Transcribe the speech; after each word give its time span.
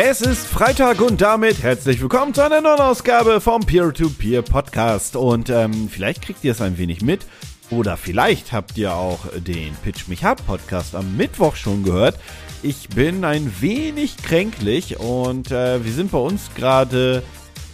Es 0.00 0.20
ist 0.20 0.46
Freitag 0.46 1.00
und 1.00 1.20
damit 1.20 1.60
herzlich 1.60 2.00
willkommen 2.00 2.32
zu 2.32 2.44
einer 2.44 2.60
neuen 2.60 2.78
Ausgabe 2.78 3.40
vom 3.40 3.66
Peer-to-Peer 3.66 4.42
Podcast. 4.42 5.16
Und 5.16 5.50
ähm, 5.50 5.88
vielleicht 5.88 6.22
kriegt 6.22 6.44
ihr 6.44 6.52
es 6.52 6.60
ein 6.60 6.78
wenig 6.78 7.02
mit. 7.02 7.26
Oder 7.70 7.96
vielleicht 7.96 8.52
habt 8.52 8.78
ihr 8.78 8.94
auch 8.94 9.18
den 9.36 9.74
Pitch 9.82 10.06
Mich 10.06 10.22
Hard 10.22 10.46
Podcast 10.46 10.94
am 10.94 11.16
Mittwoch 11.16 11.56
schon 11.56 11.82
gehört. 11.82 12.16
Ich 12.62 12.88
bin 12.90 13.24
ein 13.24 13.52
wenig 13.60 14.18
kränklich 14.18 15.00
und 15.00 15.50
äh, 15.50 15.84
wir 15.84 15.92
sind 15.92 16.12
bei 16.12 16.18
uns 16.18 16.50
gerade 16.54 17.24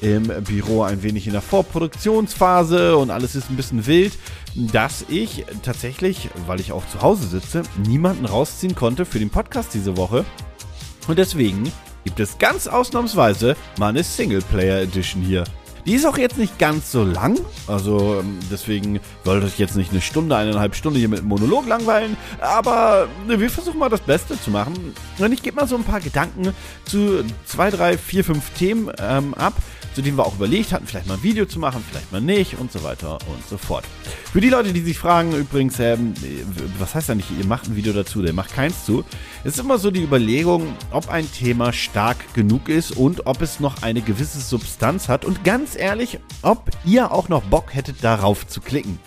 im 0.01 0.23
Büro 0.45 0.83
ein 0.83 1.03
wenig 1.03 1.27
in 1.27 1.35
der 1.35 1.43
Vorproduktionsphase 1.43 2.97
und 2.97 3.11
alles 3.11 3.35
ist 3.35 3.51
ein 3.51 3.57
bisschen 3.57 3.85
wild, 3.87 4.15
dass 4.55 5.05
ich 5.11 5.45
tatsächlich, 5.63 6.31
weil 6.47 6.59
ich 6.59 6.73
auch 6.73 6.89
zu 6.89 7.03
Hause 7.03 7.27
sitze, 7.27 7.65
niemanden 7.87 8.25
rausziehen 8.25 8.75
konnte 8.75 9.05
für 9.05 9.19
den 9.19 9.29
Podcast 9.29 9.75
diese 9.75 9.99
Woche. 9.99 10.25
Und 11.07 11.19
deswegen 11.19 11.71
gibt 12.05 12.21
es 12.21 12.39
ganz 12.39 12.67
ausnahmsweise 12.67 13.57
mal 13.79 13.89
eine 13.89 14.03
Singleplayer 14.03 14.83
Edition 14.83 15.23
hier. 15.23 15.45
Die 15.87 15.93
ist 15.93 16.07
auch 16.07 16.17
jetzt 16.17 16.39
nicht 16.39 16.59
ganz 16.59 16.91
so 16.91 17.05
lang, 17.05 17.39
also 17.67 18.21
ähm, 18.21 18.39
deswegen 18.51 19.01
wollte 19.23 19.47
ich 19.47 19.59
jetzt 19.59 19.77
nicht 19.77 19.91
eine 19.91 20.01
Stunde, 20.01 20.35
eineinhalb 20.35 20.75
Stunden 20.75 20.99
hier 20.99 21.11
mit 21.11 21.19
einem 21.19 21.29
Monolog 21.29 21.67
langweilen, 21.67 22.17
aber 22.41 23.07
wir 23.27 23.51
versuchen 23.51 23.79
mal 23.79 23.91
das 23.91 24.01
Beste 24.01 24.41
zu 24.41 24.51
machen. 24.51 24.95
Und 25.19 25.33
ich 25.33 25.43
gebe 25.43 25.57
mal 25.57 25.69
so 25.69 25.77
ein 25.77 25.85
paar 25.85 26.01
Gedanken 26.01 26.55
zu 26.87 27.23
zwei, 27.45 27.71
drei, 27.71 27.99
vier, 27.99 28.25
fünf 28.25 28.49
Themen 28.51 28.91
ähm, 28.99 29.35
ab, 29.35 29.53
zu 29.95 30.03
denen 30.03 30.17
wir 30.17 30.27
auch 30.27 30.35
überlegt 30.35 30.73
hatten, 30.73 30.87
vielleicht 30.87 31.07
mal 31.07 31.15
ein 31.15 31.23
Video 31.23 31.47
zu 31.47 31.59
machen, 31.59 31.85
vielleicht 31.89 32.11
mal 32.11 32.21
nicht 32.21 32.59
und 32.59 32.73
so 32.73 32.83
weiter 32.83 33.19
und 33.29 33.47
so 33.49 33.59
fort. 33.59 33.85
Für 34.33 34.41
die 34.41 34.49
Leute, 34.49 34.73
die 34.73 34.81
sich 34.81 34.99
fragen, 34.99 35.33
übrigens, 35.35 35.79
ähm, 35.79 36.15
was 36.79 36.95
heißt 36.95 37.11
eigentlich, 37.11 37.31
ihr 37.39 37.47
macht 37.47 37.69
ein 37.69 37.77
Video 37.77 37.93
dazu, 37.93 38.23
der 38.23 38.33
macht 38.33 38.53
keins 38.53 38.85
zu, 38.85 39.05
es 39.45 39.55
ist 39.55 39.61
immer 39.61 39.79
so 39.79 39.91
die 39.91 40.03
Überlegung, 40.03 40.75
ob 40.91 41.09
ein 41.11 41.31
Thema 41.31 41.73
stark 41.73 42.17
genug 42.35 42.69
ist 42.69 42.97
und 42.97 43.27
ob 43.27 43.43
es 43.43 43.61
noch 43.61 43.83
eine 43.83 44.01
gewisse 44.01 44.41
Substanz 44.41 45.09
hat 45.09 45.25
und 45.25 45.45
ganz 45.45 45.74
ehrlich, 45.77 46.19
ob 46.43 46.71
ihr 46.85 47.13
auch 47.13 47.29
noch 47.29 47.43
Bock 47.43 47.75
hättet, 47.75 48.03
darauf 48.03 48.47
zu 48.47 48.61
klicken. 48.61 48.99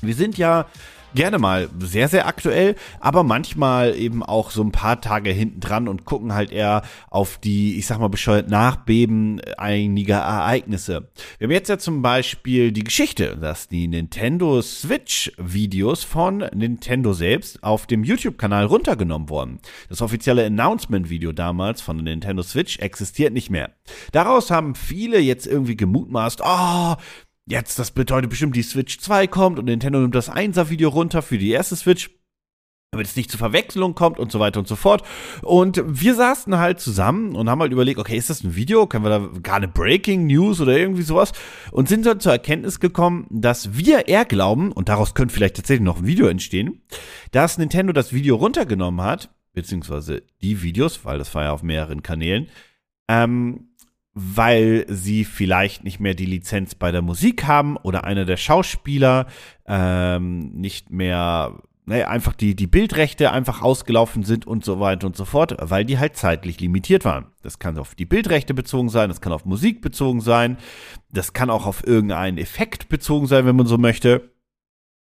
Wir 0.00 0.14
sind 0.14 0.38
ja 0.38 0.66
gerne 1.16 1.38
mal 1.38 1.68
sehr, 1.80 2.06
sehr 2.06 2.28
aktuell, 2.28 2.76
aber 3.00 3.24
manchmal 3.24 3.96
eben 3.96 4.22
auch 4.22 4.52
so 4.52 4.62
ein 4.62 4.70
paar 4.70 5.00
Tage 5.00 5.30
hinten 5.30 5.58
dran 5.58 5.88
und 5.88 6.04
gucken 6.04 6.32
halt 6.34 6.52
eher 6.52 6.82
auf 7.10 7.38
die, 7.38 7.76
ich 7.78 7.86
sag 7.86 7.98
mal, 7.98 8.08
bescheuert 8.08 8.48
Nachbeben 8.48 9.40
einiger 9.56 10.18
Ereignisse. 10.18 11.10
Wir 11.38 11.46
haben 11.46 11.52
jetzt 11.52 11.68
ja 11.68 11.78
zum 11.78 12.02
Beispiel 12.02 12.70
die 12.70 12.84
Geschichte, 12.84 13.36
dass 13.36 13.66
die 13.66 13.88
Nintendo 13.88 14.62
Switch 14.62 15.32
Videos 15.38 16.04
von 16.04 16.44
Nintendo 16.54 17.12
selbst 17.12 17.62
auf 17.64 17.86
dem 17.86 18.04
YouTube-Kanal 18.04 18.66
runtergenommen 18.66 19.28
wurden. 19.28 19.58
Das 19.88 20.02
offizielle 20.02 20.46
Announcement-Video 20.46 21.32
damals 21.32 21.80
von 21.80 21.96
Nintendo 21.96 22.42
Switch 22.42 22.78
existiert 22.78 23.32
nicht 23.32 23.50
mehr. 23.50 23.70
Daraus 24.12 24.50
haben 24.50 24.74
viele 24.74 25.18
jetzt 25.18 25.46
irgendwie 25.46 25.76
gemutmaßt, 25.76 26.42
oh, 26.44 26.94
jetzt, 27.46 27.78
das 27.78 27.90
bedeutet 27.90 28.30
bestimmt, 28.30 28.56
die 28.56 28.62
Switch 28.62 28.98
2 28.98 29.26
kommt 29.26 29.58
und 29.58 29.66
Nintendo 29.66 30.00
nimmt 30.00 30.14
das 30.14 30.30
1er-Video 30.30 30.88
runter 30.88 31.22
für 31.22 31.38
die 31.38 31.50
erste 31.50 31.76
Switch 31.76 32.10
damit 32.92 33.08
es 33.08 33.16
nicht 33.16 33.30
zur 33.30 33.38
Verwechslung 33.38 33.94
kommt 33.94 34.18
und 34.18 34.32
so 34.32 34.40
weiter 34.40 34.58
und 34.58 34.68
so 34.68 34.76
fort. 34.76 35.02
Und 35.42 35.82
wir 35.86 36.14
saßen 36.14 36.56
halt 36.56 36.80
zusammen 36.80 37.34
und 37.34 37.50
haben 37.50 37.60
halt 37.60 37.72
überlegt, 37.72 37.98
okay, 37.98 38.16
ist 38.16 38.30
das 38.30 38.42
ein 38.42 38.56
Video? 38.56 38.86
Können 38.86 39.04
wir 39.04 39.10
da 39.10 39.28
gar 39.42 39.56
eine 39.56 39.68
Breaking 39.68 40.26
News 40.26 40.60
oder 40.60 40.76
irgendwie 40.76 41.02
sowas? 41.02 41.32
Und 41.72 41.88
sind 41.88 42.06
dann 42.06 42.20
zur 42.20 42.32
Erkenntnis 42.32 42.80
gekommen, 42.80 43.26
dass 43.30 43.76
wir 43.76 44.08
eher 44.08 44.24
glauben, 44.24 44.72
und 44.72 44.88
daraus 44.88 45.14
könnte 45.14 45.34
vielleicht 45.34 45.56
tatsächlich 45.56 45.84
noch 45.84 45.98
ein 45.98 46.06
Video 46.06 46.26
entstehen, 46.26 46.80
dass 47.32 47.58
Nintendo 47.58 47.92
das 47.92 48.12
Video 48.12 48.36
runtergenommen 48.36 49.04
hat, 49.04 49.30
beziehungsweise 49.52 50.22
die 50.40 50.62
Videos, 50.62 51.04
weil 51.04 51.18
das 51.18 51.34
war 51.34 51.44
ja 51.44 51.52
auf 51.52 51.62
mehreren 51.62 52.02
Kanälen, 52.02 52.48
ähm, 53.08 53.68
weil 54.18 54.86
sie 54.88 55.26
vielleicht 55.26 55.84
nicht 55.84 56.00
mehr 56.00 56.14
die 56.14 56.24
Lizenz 56.24 56.74
bei 56.74 56.90
der 56.90 57.02
Musik 57.02 57.44
haben 57.44 57.76
oder 57.76 58.04
einer 58.04 58.24
der 58.24 58.38
Schauspieler 58.38 59.26
ähm, 59.66 60.52
nicht 60.54 60.88
mehr, 60.90 61.60
naja, 61.84 62.08
einfach 62.08 62.32
die, 62.32 62.56
die 62.56 62.66
Bildrechte 62.66 63.30
einfach 63.30 63.60
ausgelaufen 63.60 64.22
sind 64.22 64.46
und 64.46 64.64
so 64.64 64.80
weiter 64.80 65.06
und 65.06 65.16
so 65.16 65.26
fort, 65.26 65.54
weil 65.60 65.84
die 65.84 65.98
halt 65.98 66.16
zeitlich 66.16 66.58
limitiert 66.60 67.04
waren. 67.04 67.26
Das 67.42 67.58
kann 67.58 67.76
auf 67.76 67.94
die 67.94 68.06
Bildrechte 68.06 68.54
bezogen 68.54 68.88
sein, 68.88 69.10
das 69.10 69.20
kann 69.20 69.34
auf 69.34 69.44
Musik 69.44 69.82
bezogen 69.82 70.22
sein, 70.22 70.56
das 71.12 71.34
kann 71.34 71.50
auch 71.50 71.66
auf 71.66 71.86
irgendeinen 71.86 72.38
Effekt 72.38 72.88
bezogen 72.88 73.26
sein, 73.26 73.44
wenn 73.44 73.56
man 73.56 73.66
so 73.66 73.76
möchte. 73.76 74.30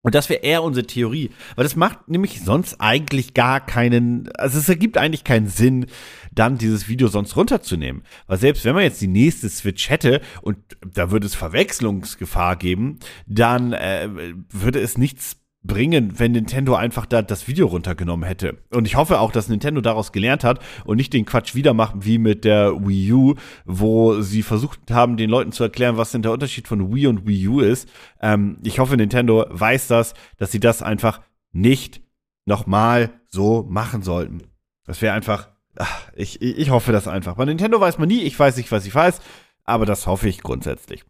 Und 0.03 0.15
das 0.15 0.31
wäre 0.31 0.41
eher 0.41 0.63
unsere 0.63 0.87
Theorie, 0.87 1.31
weil 1.57 1.65
das 1.65 1.77
macht 1.77 2.09
nämlich 2.09 2.41
sonst 2.41 2.81
eigentlich 2.81 3.35
gar 3.35 3.61
keinen, 3.61 4.31
also 4.33 4.59
es 4.59 4.69
ergibt 4.69 4.97
eigentlich 4.97 5.25
keinen 5.25 5.49
Sinn, 5.49 5.87
dann 6.33 6.57
dieses 6.57 6.89
Video 6.89 7.09
sonst 7.09 7.37
runterzunehmen. 7.37 8.03
Weil 8.27 8.39
selbst 8.39 8.65
wenn 8.65 8.75
man 8.75 8.85
jetzt 8.85 9.03
die 9.03 9.09
nächste 9.09 9.51
Switch 9.51 9.91
hätte 9.91 10.23
und 10.41 10.57
da 10.81 11.11
würde 11.11 11.27
es 11.27 11.35
Verwechslungsgefahr 11.35 12.57
geben, 12.57 12.99
dann 13.27 13.75
äh, 13.75 14.09
würde 14.51 14.81
es 14.81 14.97
nichts 14.97 15.40
bringen, 15.63 16.19
wenn 16.19 16.33
Nintendo 16.33 16.75
einfach 16.75 17.05
da 17.05 17.21
das 17.21 17.47
Video 17.47 17.67
runtergenommen 17.67 18.27
hätte. 18.27 18.59
Und 18.71 18.87
ich 18.87 18.97
hoffe 18.97 19.21
auch, 19.21 19.31
dass 19.31 19.49
Nintendo 19.49 19.81
daraus 19.83 20.11
gelernt 20.11 20.43
hat 20.43 20.61
und 20.85 20.97
nicht 20.97 21.13
den 21.13 21.27
Quatsch 21.27 21.55
wieder 21.55 21.75
machen 21.75 22.05
wie 22.05 22.19
mit 22.19 22.45
der 22.45 22.73
Wii 22.87 23.13
U, 23.13 23.35
wo 23.67 24.23
sie 24.23 24.43
versucht 24.43 24.91
haben, 24.91 25.19
den 25.19 25.29
Leuten 25.29 25.53
zu 25.53 25.63
erklären, 25.63 25.99
was 25.99 26.13
denn 26.13 26.23
der 26.23 26.33
Unterschied 26.33 26.67
von 26.67 26.95
Wii 26.95 27.09
und 27.09 27.27
Wii 27.27 27.49
U 27.49 27.61
ist. 27.61 27.89
Ähm, 28.23 28.59
ich 28.63 28.79
hoffe, 28.79 28.97
Nintendo 28.97 29.45
weiß 29.51 29.87
das, 29.89 30.15
dass 30.39 30.51
sie 30.51 30.61
das 30.61 30.83
einfach 30.83 31.21
nicht 31.53 32.01
nochmal 32.47 33.11
so 33.29 33.67
machen 33.69 34.03
sollten. 34.03 34.43
Das 34.87 35.03
wäre 35.03 35.15
einfach, 35.15 35.49
ach, 35.77 36.11
ich, 36.17 36.41
ich 36.41 36.71
hoffe 36.71 36.93
das 36.93 37.07
einfach. 37.07 37.37
Bei 37.37 37.45
Nintendo 37.45 37.79
weiß 37.79 37.99
man 37.99 38.09
nie, 38.09 38.23
ich 38.23 38.39
weiß 38.39 38.57
nicht, 38.57 38.73
was 38.73 38.87
ich 38.87 38.95
weiß, 38.95 39.21
aber 39.65 39.85
das 39.85 40.07
hoffe 40.07 40.29
ich 40.29 40.43
grundsätzlich. 40.43 41.05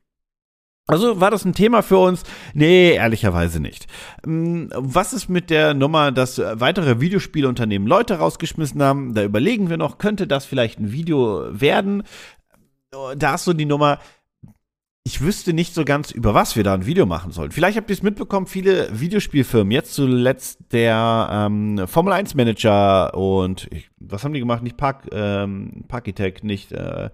Also 0.90 1.20
war 1.20 1.30
das 1.30 1.44
ein 1.44 1.52
Thema 1.52 1.82
für 1.82 1.98
uns? 1.98 2.24
Nee, 2.52 2.94
ehrlicherweise 2.94 3.60
nicht. 3.60 3.86
Ähm, 4.26 4.70
was 4.74 5.12
ist 5.12 5.28
mit 5.28 5.48
der 5.48 5.72
Nummer, 5.72 6.10
dass 6.10 6.38
weitere 6.38 7.00
Videospielunternehmen 7.00 7.86
Leute 7.86 8.14
rausgeschmissen 8.18 8.82
haben? 8.82 9.14
Da 9.14 9.22
überlegen 9.22 9.70
wir 9.70 9.76
noch, 9.76 9.98
könnte 9.98 10.26
das 10.26 10.44
vielleicht 10.44 10.80
ein 10.80 10.90
Video 10.90 11.46
werden? 11.52 12.02
Da 13.16 13.34
ist 13.36 13.44
so 13.44 13.52
die 13.52 13.66
Nummer, 13.66 14.00
ich 15.04 15.20
wüsste 15.20 15.52
nicht 15.52 15.74
so 15.74 15.84
ganz, 15.84 16.10
über 16.10 16.34
was 16.34 16.56
wir 16.56 16.64
da 16.64 16.74
ein 16.74 16.86
Video 16.86 17.06
machen 17.06 17.30
sollen. 17.30 17.52
Vielleicht 17.52 17.78
habt 17.78 17.88
ihr 17.88 17.94
es 17.94 18.02
mitbekommen, 18.02 18.46
viele 18.46 18.88
Videospielfirmen, 18.98 19.70
jetzt 19.70 19.94
zuletzt 19.94 20.58
der 20.72 21.28
ähm, 21.30 21.86
Formel 21.86 22.12
1 22.12 22.34
Manager 22.34 23.14
und 23.14 23.68
ich, 23.70 23.90
was 23.98 24.24
haben 24.24 24.32
die 24.32 24.40
gemacht? 24.40 24.62
Nicht 24.62 24.76
Park, 24.76 25.08
ähm, 25.12 25.84
Parkitect, 25.86 26.42
nicht, 26.42 26.72
äh, 26.72 27.10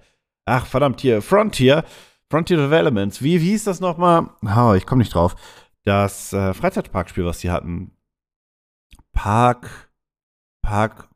ach 0.47 0.67
verdammt, 0.67 1.03
hier, 1.03 1.21
Frontier 1.21 1.85
Frontier 2.31 2.57
Developments. 2.57 3.23
Wie, 3.23 3.41
wie 3.41 3.51
hieß 3.51 3.65
das 3.65 3.81
nochmal? 3.81 4.31
Oh, 4.43 4.75
ich 4.75 4.87
komme 4.87 5.01
nicht 5.01 5.15
drauf. 5.15 5.37
Das 5.85 6.33
äh, 6.33 6.55
Freizeitparkspiel, 6.55 7.25
was 7.25 7.39
die 7.39 7.51
hatten. 7.51 7.93
Park. 9.13 9.91
Park. 10.63 11.09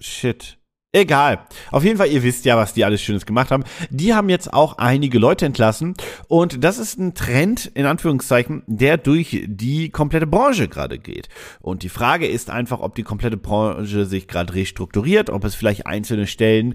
Shit. 0.00 0.58
Egal. 0.92 1.40
Auf 1.70 1.84
jeden 1.84 1.98
Fall, 1.98 2.08
ihr 2.08 2.22
wisst 2.22 2.46
ja, 2.46 2.56
was 2.56 2.72
die 2.72 2.84
alles 2.84 3.02
Schönes 3.02 3.26
gemacht 3.26 3.50
haben. 3.50 3.64
Die 3.90 4.14
haben 4.14 4.30
jetzt 4.30 4.52
auch 4.54 4.78
einige 4.78 5.18
Leute 5.18 5.44
entlassen. 5.44 5.94
Und 6.26 6.64
das 6.64 6.78
ist 6.78 6.98
ein 6.98 7.14
Trend, 7.14 7.66
in 7.74 7.84
Anführungszeichen, 7.84 8.62
der 8.66 8.96
durch 8.96 9.44
die 9.46 9.90
komplette 9.90 10.26
Branche 10.26 10.68
gerade 10.68 10.98
geht. 10.98 11.28
Und 11.60 11.82
die 11.82 11.90
Frage 11.90 12.26
ist 12.26 12.48
einfach, 12.48 12.80
ob 12.80 12.94
die 12.94 13.02
komplette 13.02 13.36
Branche 13.36 14.06
sich 14.06 14.26
gerade 14.26 14.54
restrukturiert, 14.54 15.28
ob 15.28 15.44
es 15.44 15.54
vielleicht 15.54 15.86
einzelne 15.86 16.26
Stellen 16.26 16.74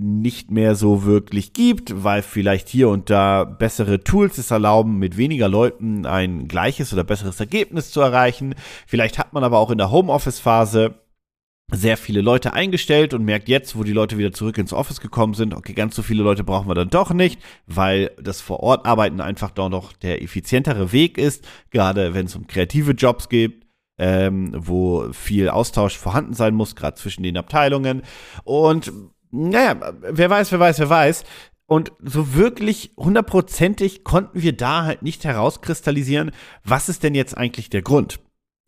nicht 0.00 0.52
mehr 0.52 0.76
so 0.76 1.04
wirklich 1.04 1.52
gibt, 1.52 2.04
weil 2.04 2.22
vielleicht 2.22 2.68
hier 2.68 2.88
und 2.88 3.10
da 3.10 3.42
bessere 3.42 4.04
Tools 4.04 4.38
es 4.38 4.52
erlauben, 4.52 4.98
mit 4.98 5.16
weniger 5.16 5.48
Leuten 5.48 6.06
ein 6.06 6.46
gleiches 6.46 6.92
oder 6.92 7.02
besseres 7.02 7.40
Ergebnis 7.40 7.90
zu 7.90 8.00
erreichen. 8.00 8.54
Vielleicht 8.86 9.18
hat 9.18 9.32
man 9.32 9.42
aber 9.42 9.58
auch 9.58 9.72
in 9.72 9.78
der 9.78 9.90
Homeoffice-Phase 9.90 10.94
sehr 11.72 11.96
viele 11.96 12.20
Leute 12.20 12.52
eingestellt 12.52 13.12
und 13.12 13.24
merkt 13.24 13.48
jetzt, 13.48 13.76
wo 13.76 13.82
die 13.82 13.92
Leute 13.92 14.16
wieder 14.16 14.32
zurück 14.32 14.56
ins 14.56 14.72
Office 14.72 15.00
gekommen 15.00 15.34
sind, 15.34 15.52
okay, 15.52 15.74
ganz 15.74 15.96
so 15.96 16.02
viele 16.02 16.22
Leute 16.22 16.44
brauchen 16.44 16.68
wir 16.68 16.74
dann 16.76 16.90
doch 16.90 17.12
nicht, 17.12 17.40
weil 17.66 18.12
das 18.22 18.40
vor 18.40 18.60
Ort 18.60 18.86
arbeiten 18.86 19.20
einfach 19.20 19.50
doch 19.50 19.68
noch 19.68 19.92
der 19.92 20.22
effizientere 20.22 20.92
Weg 20.92 21.18
ist, 21.18 21.46
gerade 21.70 22.14
wenn 22.14 22.26
es 22.26 22.36
um 22.36 22.46
kreative 22.46 22.92
Jobs 22.92 23.28
geht. 23.28 23.66
Ähm, 24.00 24.52
wo 24.56 25.12
viel 25.12 25.48
Austausch 25.48 25.98
vorhanden 25.98 26.32
sein 26.32 26.54
muss, 26.54 26.76
gerade 26.76 26.94
zwischen 26.94 27.24
den 27.24 27.36
Abteilungen. 27.36 28.02
Und 28.44 28.92
naja, 29.30 29.94
wer 30.00 30.30
weiß, 30.30 30.52
wer 30.52 30.60
weiß, 30.60 30.78
wer 30.78 30.90
weiß. 30.90 31.24
Und 31.66 31.92
so 32.02 32.34
wirklich 32.34 32.92
hundertprozentig 32.96 34.02
konnten 34.02 34.42
wir 34.42 34.56
da 34.56 34.84
halt 34.84 35.02
nicht 35.02 35.24
herauskristallisieren, 35.24 36.30
was 36.64 36.88
ist 36.88 37.02
denn 37.02 37.14
jetzt 37.14 37.36
eigentlich 37.36 37.68
der 37.68 37.82
Grund. 37.82 38.20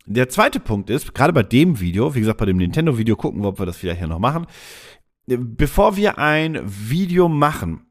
Der 0.05 0.29
zweite 0.29 0.61
Punkt 0.61 0.91
ist, 0.91 1.15
gerade 1.15 1.33
bei 1.33 1.43
dem 1.43 1.81
Video, 1.81 2.15
wie 2.15 2.21
gesagt, 2.21 2.39
bei 2.39 2.47
dem 2.47 2.59
Nintendo-Video 2.59 3.17
gucken 3.17 3.43
wir, 3.43 3.49
ob 3.49 3.59
wir 3.59 3.67
das 3.67 3.79
vielleicht 3.79 4.01
hier 4.01 4.09
noch 4.09 4.19
machen. 4.19 4.47
Bevor 5.27 5.97
wir 5.97 6.19
ein 6.19 6.61
Video 6.65 7.29
machen, 7.29 7.87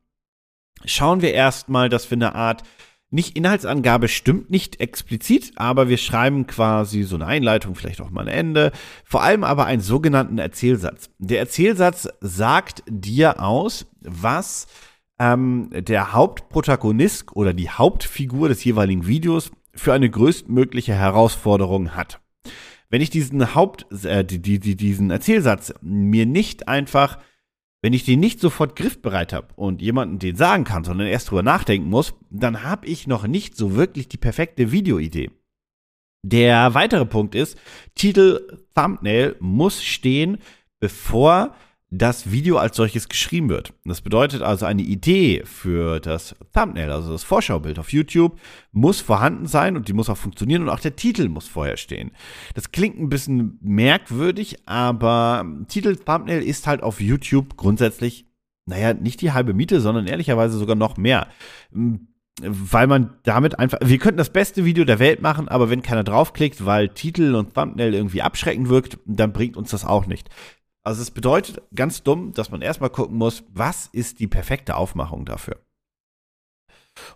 schauen 0.86 1.22
wir 1.22 1.34
erstmal, 1.34 1.90
dass 1.90 2.12
wir 2.12 2.18
eine 2.18 2.36
Art 2.36 2.64
nicht 3.12 3.36
Inhaltsangabe 3.36 4.08
stimmt 4.08 4.52
nicht 4.52 4.80
explizit, 4.80 5.54
aber 5.56 5.90
wir 5.90 5.98
schreiben 5.98 6.46
quasi 6.46 7.04
so 7.04 7.16
eine 7.16 7.26
Einleitung, 7.26 7.76
vielleicht 7.76 8.02
auch 8.02 8.12
mal 8.12 8.22
ein 8.22 8.28
Ende, 8.28 8.72
vor 9.04 9.24
allem 9.24 9.44
aber 9.44 9.66
einen 9.66 9.82
sogenannten 9.82 10.38
Erzählsatz. 10.38 11.10
Der 11.18 11.40
Erzählsatz 11.40 12.08
sagt 12.22 12.84
dir 12.88 13.42
aus, 13.42 13.88
was 14.02 14.68
ähm, 15.18 15.70
der 15.74 16.14
Hauptprotagonist 16.14 17.36
oder 17.36 17.54
die 17.54 17.70
Hauptfigur 17.70 18.48
des 18.48 18.64
jeweiligen 18.64 19.08
Videos 19.08 19.52
für 19.74 19.94
eine 19.94 20.10
größtmögliche 20.10 20.94
Herausforderung 20.94 21.96
hat. 21.96 22.20
Wenn 22.90 23.02
ich 23.02 23.10
diesen 23.10 23.56
Haupt, 23.56 23.88
äh, 24.04 24.24
die, 24.24 24.40
die, 24.40 24.76
diesen 24.76 25.12
Erzählsatz 25.12 25.74
mir 25.82 26.26
nicht 26.26 26.68
einfach 26.68 27.18
wenn 27.82 27.94
ich 27.94 28.04
den 28.04 28.20
nicht 28.20 28.40
sofort 28.40 28.76
griffbereit 28.76 29.34
habe 29.34 29.48
und 29.56 29.82
jemanden 29.82 30.20
den 30.20 30.36
sagen 30.36 30.64
kann, 30.64 30.84
sondern 30.84 31.08
erst 31.08 31.30
drüber 31.30 31.44
nachdenken 31.44 31.90
muss, 31.90 32.14
dann 32.30 32.64
habe 32.64 32.88
ich 32.88 33.08
noch 33.08 33.26
nicht 33.26 33.56
so 33.56 33.76
wirklich 33.76 34.10
die 34.10 34.18
perfekte 34.18 34.72
Videoidee. 34.72 35.32
Der 36.24 36.74
weitere 36.74 37.06
Punkt 37.06 37.36
ist, 37.36 37.58
Titel, 37.96 38.60
Thumbnail 38.76 39.38
muss 39.40 39.84
stehen, 39.84 40.40
bevor 40.82 41.56
das 41.92 42.32
Video 42.32 42.58
als 42.58 42.78
solches 42.78 43.10
geschrieben 43.10 43.50
wird. 43.50 43.74
Das 43.84 44.02
bedeutet 44.02 44.44
also, 44.44 44.66
eine 44.66 44.84
Idee 44.84 45.42
für 45.46 46.00
das 46.00 46.36
Thumbnail, 46.54 46.92
also 46.92 47.12
das 47.12 47.24
Vorschaubild 47.24 47.80
auf 47.80 47.92
YouTube, 47.92 48.40
muss 48.72 49.02
vorhanden 49.02 49.48
sein 49.48 49.76
und 49.76 49.88
die 49.88 49.94
muss 49.94 50.10
auch 50.10 50.18
funktionieren 50.18 50.62
und 50.62 50.70
auch 50.70 50.80
der 50.80 50.96
Titel 50.96 51.30
muss 51.30 51.48
vorher 51.48 51.78
stehen. 51.78 52.12
Das 52.54 52.72
klingt 52.72 53.00
ein 53.00 53.10
bisschen 53.10 53.58
merkwürdig, 53.62 54.58
aber 54.68 55.46
Titel, 55.68 55.96
Thumbnail 55.96 56.44
ist 56.44 56.68
halt 56.68 56.84
auf 56.84 57.02
YouTube 57.02 57.58
grundsätzlich, 57.58 58.28
naja, 58.66 58.94
nicht 58.94 59.22
die 59.22 59.32
halbe 59.32 59.56
Miete, 59.56 59.82
sondern 59.82 60.06
ehrlicherweise 60.06 60.60
sogar 60.60 60.76
noch 60.76 60.98
mehr 60.98 61.28
weil 62.42 62.88
man 62.88 63.16
damit 63.24 63.60
einfach, 63.60 63.80
wir 63.84 63.98
könnten 63.98 64.18
das 64.18 64.30
beste 64.30 64.66
Video 64.66 64.86
der 64.86 65.00
Welt 65.00 65.22
machen, 65.22 65.48
aber 65.48 65.70
wenn 65.70 65.82
keiner 65.82 66.04
draufklickt, 66.04 66.66
weil 66.66 66.90
Titel 66.90 67.36
und 67.36 67.54
Thumbnail 67.54 67.94
irgendwie 67.94 68.22
abschreckend 68.22 68.70
wirkt, 68.70 68.98
dann 69.06 69.34
bringt 69.34 69.58
uns 69.58 69.72
das 69.72 69.86
auch 69.86 70.06
nicht. 70.06 70.30
Also 70.84 71.02
es 71.02 71.12
bedeutet 71.12 71.62
ganz 71.76 72.04
dumm, 72.04 72.34
dass 72.34 72.52
man 72.52 72.62
erstmal 72.62 72.90
gucken 72.90 73.18
muss, 73.18 73.44
was 73.50 73.88
ist 73.92 74.20
die 74.20 74.28
perfekte 74.28 74.76
Aufmachung 74.76 75.26
dafür. 75.26 75.58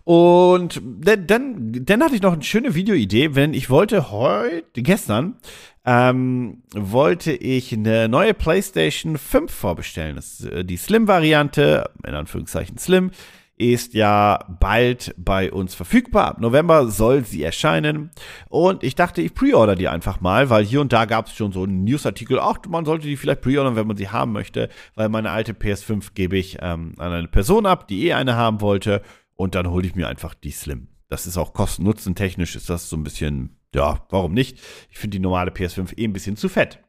Und 0.04 0.80
dann, 0.82 1.26
dann, 1.26 1.72
dann 1.84 2.02
hatte 2.02 2.14
ich 2.14 2.22
noch 2.22 2.32
eine 2.32 2.42
schöne 2.42 2.74
Videoidee, 2.74 3.34
wenn 3.34 3.54
ich 3.54 3.70
wollte 3.70 4.10
heute, 4.10 4.82
gestern, 4.82 5.36
ähm, 5.84 6.62
wollte 6.74 7.32
ich 7.32 7.72
eine 7.72 8.08
neue 8.08 8.34
PlayStation 8.34 9.18
5 9.18 9.52
vorbestellen. 9.52 10.16
Das 10.16 10.40
ist 10.40 10.46
äh, 10.46 10.64
die 10.64 10.76
Slim-Variante, 10.76 11.90
in 12.06 12.14
Anführungszeichen 12.14 12.78
Slim 12.78 13.10
ist 13.56 13.94
ja 13.94 14.44
bald 14.60 15.14
bei 15.16 15.52
uns 15.52 15.74
verfügbar. 15.74 16.26
Ab 16.26 16.40
November 16.40 16.88
soll 16.88 17.24
sie 17.24 17.42
erscheinen. 17.42 18.10
Und 18.48 18.82
ich 18.82 18.94
dachte, 18.94 19.22
ich 19.22 19.34
pre-order 19.34 19.76
die 19.76 19.88
einfach 19.88 20.20
mal, 20.20 20.50
weil 20.50 20.64
hier 20.64 20.80
und 20.80 20.92
da 20.92 21.04
gab 21.04 21.26
es 21.26 21.34
schon 21.34 21.52
so 21.52 21.62
einen 21.62 21.84
Newsartikel, 21.84 22.40
ach, 22.40 22.58
man 22.68 22.84
sollte 22.84 23.06
die 23.06 23.16
vielleicht 23.16 23.42
pre-ordern, 23.42 23.76
wenn 23.76 23.86
man 23.86 23.96
sie 23.96 24.08
haben 24.08 24.32
möchte, 24.32 24.68
weil 24.96 25.08
meine 25.08 25.30
alte 25.30 25.52
PS5 25.52 26.14
gebe 26.14 26.36
ich 26.36 26.58
ähm, 26.60 26.94
an 26.98 27.12
eine 27.12 27.28
Person 27.28 27.66
ab, 27.66 27.86
die 27.86 28.06
eh 28.06 28.14
eine 28.14 28.34
haben 28.34 28.60
wollte. 28.60 29.02
Und 29.36 29.54
dann 29.54 29.70
hole 29.70 29.86
ich 29.86 29.94
mir 29.94 30.08
einfach 30.08 30.34
die 30.34 30.50
Slim. 30.50 30.88
Das 31.08 31.26
ist 31.26 31.36
auch 31.36 31.52
kosten-nutzen 31.52 32.14
technisch, 32.14 32.56
ist 32.56 32.70
das 32.70 32.88
so 32.88 32.96
ein 32.96 33.04
bisschen, 33.04 33.56
ja, 33.74 34.04
warum 34.10 34.32
nicht? 34.32 34.58
Ich 34.90 34.98
finde 34.98 35.16
die 35.16 35.22
normale 35.22 35.50
PS5 35.50 35.96
eh 35.96 36.04
ein 36.04 36.12
bisschen 36.12 36.36
zu 36.36 36.48
fett. 36.48 36.83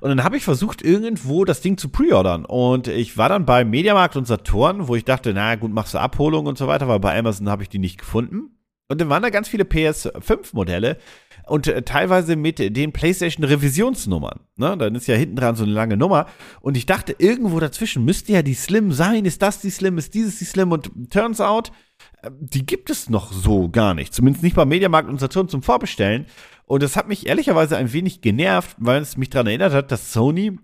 Und 0.00 0.08
dann 0.08 0.24
habe 0.24 0.36
ich 0.36 0.44
versucht, 0.44 0.82
irgendwo 0.82 1.44
das 1.44 1.60
Ding 1.60 1.76
zu 1.76 1.88
preordern. 1.88 2.44
Und 2.44 2.88
ich 2.88 3.18
war 3.18 3.28
dann 3.28 3.44
bei 3.44 3.64
Mediamarkt 3.64 4.16
und 4.16 4.26
Saturn, 4.26 4.88
wo 4.88 4.96
ich 4.96 5.04
dachte, 5.04 5.32
na 5.34 5.54
gut, 5.56 5.72
machst 5.72 5.94
du 5.94 5.98
Abholung 5.98 6.46
und 6.46 6.58
so 6.58 6.66
weiter, 6.66 6.88
weil 6.88 7.00
bei 7.00 7.18
Amazon 7.18 7.48
habe 7.48 7.62
ich 7.62 7.68
die 7.68 7.78
nicht 7.78 7.98
gefunden. 7.98 8.56
Und 8.88 9.00
dann 9.00 9.08
waren 9.08 9.22
da 9.22 9.30
ganz 9.30 9.48
viele 9.48 9.62
PS5-Modelle 9.62 10.96
und 11.46 11.68
äh, 11.68 11.82
teilweise 11.82 12.34
mit 12.34 12.58
den 12.58 12.92
PlayStation-Revisionsnummern. 12.92 14.40
Ne? 14.56 14.76
Dann 14.76 14.96
ist 14.96 15.06
ja 15.06 15.14
hinten 15.14 15.36
dran 15.36 15.54
so 15.54 15.62
eine 15.62 15.72
lange 15.72 15.96
Nummer. 15.96 16.26
Und 16.60 16.76
ich 16.76 16.86
dachte, 16.86 17.14
irgendwo 17.18 17.60
dazwischen 17.60 18.04
müsste 18.04 18.32
ja 18.32 18.42
die 18.42 18.54
Slim 18.54 18.90
sein. 18.90 19.26
Ist 19.26 19.42
das 19.42 19.60
die 19.60 19.70
Slim? 19.70 19.96
Ist 19.96 20.14
dieses 20.14 20.40
die 20.40 20.44
Slim? 20.44 20.72
Und 20.72 20.90
turns 21.10 21.40
out, 21.40 21.70
die 22.38 22.66
gibt 22.66 22.90
es 22.90 23.08
noch 23.08 23.32
so 23.32 23.68
gar 23.68 23.94
nicht. 23.94 24.14
Zumindest 24.14 24.42
nicht 24.42 24.56
bei 24.56 24.64
Mediamarkt 24.64 25.08
und 25.08 25.20
Saturn 25.20 25.48
zum 25.48 25.62
Vorbestellen. 25.62 26.26
Und 26.66 26.82
das 26.82 26.96
hat 26.96 27.08
mich 27.08 27.26
ehrlicherweise 27.26 27.76
ein 27.76 27.92
wenig 27.92 28.20
genervt, 28.20 28.76
weil 28.78 29.02
es 29.02 29.16
mich 29.16 29.30
daran 29.30 29.48
erinnert 29.48 29.72
hat, 29.72 29.90
dass 29.90 30.12
Sony 30.12 30.58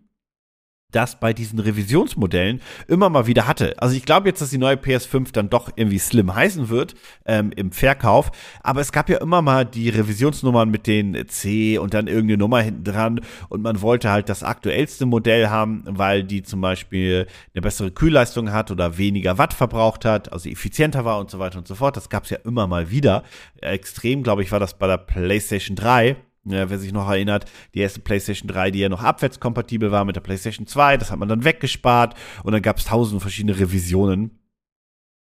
das 0.96 1.20
bei 1.20 1.34
diesen 1.34 1.58
Revisionsmodellen 1.58 2.62
immer 2.88 3.10
mal 3.10 3.26
wieder 3.26 3.46
hatte. 3.46 3.74
Also 3.80 3.94
ich 3.94 4.04
glaube 4.04 4.28
jetzt, 4.28 4.40
dass 4.40 4.50
die 4.50 4.58
neue 4.58 4.76
PS5 4.76 5.30
dann 5.32 5.50
doch 5.50 5.70
irgendwie 5.76 5.98
slim 5.98 6.34
heißen 6.34 6.70
wird 6.70 6.94
ähm, 7.26 7.52
im 7.54 7.70
Verkauf. 7.70 8.32
Aber 8.62 8.80
es 8.80 8.92
gab 8.92 9.10
ja 9.10 9.18
immer 9.18 9.42
mal 9.42 9.66
die 9.66 9.90
Revisionsnummern 9.90 10.70
mit 10.70 10.86
den 10.86 11.28
C 11.28 11.76
und 11.76 11.92
dann 11.92 12.06
irgendeine 12.06 12.38
Nummer 12.38 12.60
hinten 12.60 12.84
dran. 12.84 13.20
Und 13.50 13.62
man 13.62 13.82
wollte 13.82 14.10
halt 14.10 14.30
das 14.30 14.42
aktuellste 14.42 15.04
Modell 15.04 15.48
haben, 15.48 15.84
weil 15.86 16.24
die 16.24 16.42
zum 16.42 16.62
Beispiel 16.62 17.26
eine 17.54 17.60
bessere 17.60 17.90
Kühlleistung 17.90 18.50
hat 18.50 18.70
oder 18.70 18.96
weniger 18.96 19.36
Watt 19.36 19.52
verbraucht 19.52 20.06
hat, 20.06 20.32
also 20.32 20.48
effizienter 20.48 21.04
war 21.04 21.18
und 21.18 21.30
so 21.30 21.38
weiter 21.38 21.58
und 21.58 21.68
so 21.68 21.74
fort. 21.74 21.96
Das 21.96 22.08
gab 22.08 22.24
es 22.24 22.30
ja 22.30 22.38
immer 22.44 22.66
mal 22.66 22.90
wieder. 22.90 23.22
Extrem, 23.60 24.22
glaube 24.22 24.42
ich, 24.42 24.50
war 24.50 24.60
das 24.60 24.78
bei 24.78 24.86
der 24.86 24.98
PlayStation 24.98 25.76
3 25.76 26.16
ja, 26.46 26.70
wer 26.70 26.78
sich 26.78 26.92
noch 26.92 27.08
erinnert, 27.08 27.50
die 27.74 27.80
erste 27.80 28.00
PlayStation 28.00 28.48
3, 28.48 28.70
die 28.70 28.80
ja 28.80 28.88
noch 28.88 29.02
abwärtskompatibel 29.02 29.90
war 29.90 30.04
mit 30.04 30.16
der 30.16 30.20
PlayStation 30.20 30.66
2, 30.66 30.96
das 30.96 31.10
hat 31.10 31.18
man 31.18 31.28
dann 31.28 31.44
weggespart 31.44 32.14
und 32.42 32.52
dann 32.52 32.62
gab 32.62 32.78
es 32.78 32.84
tausend 32.84 33.20
verschiedene 33.20 33.58
Revisionen. 33.58 34.38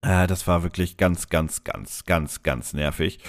Äh, 0.03 0.27
das 0.27 0.47
war 0.47 0.63
wirklich 0.63 0.97
ganz, 0.97 1.29
ganz, 1.29 1.65
ganz, 1.65 2.05
ganz, 2.05 2.43
ganz 2.43 2.73
nervig. 2.73 3.21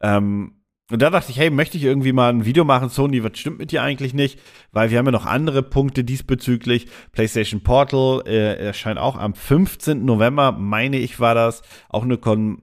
Ähm, 0.00 0.56
und 0.88 1.02
da 1.02 1.10
dachte 1.10 1.32
ich, 1.32 1.38
hey, 1.38 1.50
möchte 1.50 1.76
ich 1.76 1.82
irgendwie 1.82 2.12
mal 2.12 2.32
ein 2.32 2.44
Video 2.44 2.64
machen, 2.64 2.90
Sony, 2.90 3.24
was 3.24 3.36
stimmt 3.36 3.58
mit 3.58 3.72
dir 3.72 3.82
eigentlich 3.82 4.14
nicht? 4.14 4.38
Weil 4.70 4.90
wir 4.90 4.98
haben 4.98 5.06
ja 5.06 5.12
noch 5.12 5.26
andere 5.26 5.64
Punkte 5.64 6.04
diesbezüglich. 6.04 6.86
PlayStation 7.10 7.62
Portal 7.62 8.22
äh, 8.24 8.54
erscheint 8.66 8.98
auch 8.98 9.16
am 9.16 9.34
15. 9.34 10.04
November, 10.04 10.52
meine 10.52 10.98
ich, 10.98 11.18
war 11.18 11.34
das. 11.34 11.62
Auch 11.88 12.04
eine 12.04 12.18